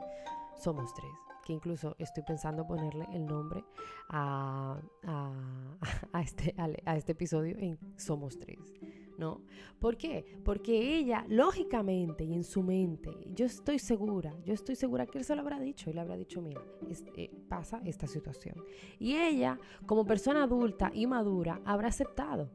Somos 0.57 0.93
tres. 0.93 1.11
Que 1.45 1.53
incluso 1.53 1.95
estoy 1.97 2.23
pensando 2.23 2.67
ponerle 2.67 3.07
el 3.11 3.25
nombre 3.25 3.63
a, 4.09 4.79
este, 6.21 6.53
a 6.57 6.95
este 6.95 7.13
episodio 7.13 7.57
en 7.57 7.79
Somos 7.97 8.37
tres. 8.37 8.59
¿No? 9.19 9.41
¿Por 9.79 9.97
qué? 9.97 10.25
Porque 10.43 10.97
ella, 10.97 11.25
lógicamente 11.27 12.23
y 12.23 12.33
en 12.33 12.43
su 12.43 12.63
mente, 12.63 13.11
yo 13.35 13.45
estoy 13.45 13.77
segura, 13.77 14.33
yo 14.45 14.53
estoy 14.53 14.75
segura 14.75 15.05
que 15.05 15.19
él 15.19 15.25
se 15.25 15.35
lo 15.35 15.41
habrá 15.41 15.59
dicho 15.59 15.89
y 15.89 15.93
le 15.93 16.01
habrá 16.01 16.15
dicho, 16.15 16.41
mira, 16.41 16.61
eh, 17.15 17.29
pasa 17.47 17.81
esta 17.85 18.07
situación. 18.07 18.55
Y 18.97 19.15
ella, 19.15 19.59
como 19.85 20.05
persona 20.05 20.43
adulta 20.43 20.89
y 20.93 21.05
madura, 21.05 21.61
habrá 21.65 21.89
aceptado. 21.89 22.49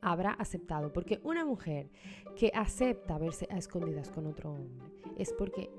Habrá 0.00 0.32
aceptado, 0.32 0.92
porque 0.92 1.20
una 1.22 1.44
mujer 1.44 1.90
que 2.36 2.50
acepta 2.54 3.18
verse 3.18 3.46
a 3.50 3.58
escondidas 3.58 4.10
con 4.10 4.26
otro 4.26 4.52
hombre 4.52 4.90
es 5.16 5.32
porque 5.32 5.70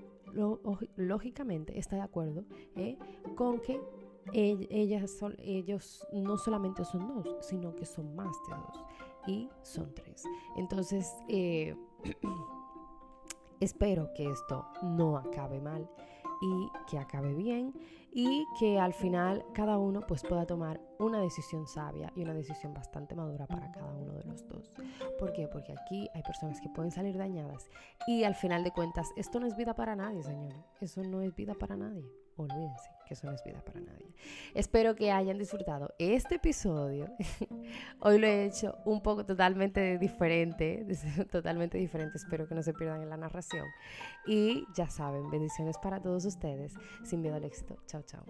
lógicamente 0.96 1.78
está 1.78 1.98
de 1.98 2.02
acuerdo 2.04 2.46
¿eh? 2.76 2.98
con 3.36 3.60
que 3.60 3.80
ellas 4.32 5.12
son, 5.12 5.36
ellos 5.40 6.08
no 6.14 6.38
solamente 6.38 6.86
son 6.86 7.08
dos, 7.08 7.36
sino 7.42 7.76
que 7.76 7.86
son 7.86 8.16
más 8.16 8.36
de 8.48 8.56
dos 8.56 8.86
y 9.28 9.50
son 9.62 9.94
tres. 9.94 10.24
Entonces, 10.56 11.14
eh, 11.28 11.76
espero 13.60 14.14
que 14.14 14.30
esto 14.30 14.66
no 14.82 15.18
acabe 15.18 15.62
mal 15.62 15.90
y 16.42 16.70
que 16.90 16.98
acabe 16.98 17.34
bien 17.34 17.74
y 18.12 18.46
que 18.60 18.80
al 18.80 18.94
final 18.94 19.46
cada 19.54 19.78
uno 19.78 20.02
pues 20.02 20.24
pueda 20.24 20.46
tomar 20.46 20.82
una 21.00 21.20
decisión 21.20 21.66
sabia 21.68 22.12
y 22.16 22.22
una 22.22 22.34
decisión 22.34 22.74
bastante 22.74 23.16
madura 23.16 23.48
para 23.48 23.72
cada 23.72 23.94
uno 23.94 24.14
de 24.14 24.24
los 24.26 24.48
dos. 24.48 24.72
¿Por 25.18 25.32
qué? 25.32 25.48
Porque 25.48 25.72
aquí 25.72 26.10
hay 26.14 26.22
personas 26.22 26.60
que 26.60 26.70
pueden 26.70 26.92
salir 26.92 27.18
dañadas 27.18 27.70
y 28.08 28.24
al 28.24 28.36
final 28.36 28.64
de 28.64 28.72
cuentas 28.72 29.10
esto 29.16 29.40
no 29.40 29.48
es 29.48 29.56
vida 29.56 29.74
para 29.74 29.96
nadie, 29.96 30.22
señor. 30.22 30.54
Eso 30.82 31.02
no 31.04 31.22
es 31.22 31.34
vida 31.34 31.56
para 31.56 31.78
nadie 31.78 32.23
olvídense 32.38 32.90
que 33.06 33.14
eso 33.14 33.28
no 33.28 33.34
es 33.34 33.44
vida 33.44 33.62
para 33.64 33.80
nadie. 33.82 34.08
Espero 34.54 34.96
que 34.96 35.12
hayan 35.12 35.38
disfrutado 35.38 35.94
este 36.00 36.36
episodio. 36.36 37.10
Hoy 38.00 38.18
lo 38.18 38.28
he 38.28 38.46
hecho 38.46 38.78
un 38.86 39.02
poco 39.02 39.26
totalmente 39.26 39.98
diferente, 39.98 40.86
totalmente 41.32 41.78
diferente. 41.78 42.18
Espero 42.18 42.48
que 42.48 42.56
no 42.56 42.64
se 42.64 42.74
pierdan 42.74 43.02
en 43.02 43.10
la 43.10 43.18
narración. 43.18 43.66
Y 44.26 44.66
ya 44.76 44.90
saben, 44.90 45.30
bendiciones 45.30 45.78
para 45.78 46.02
todos 46.02 46.26
ustedes. 46.26 46.74
Sin 47.04 47.22
miedo 47.22 47.36
al 47.36 47.44
éxito. 47.44 47.78
Chao, 47.88 48.02
chao. 48.04 48.24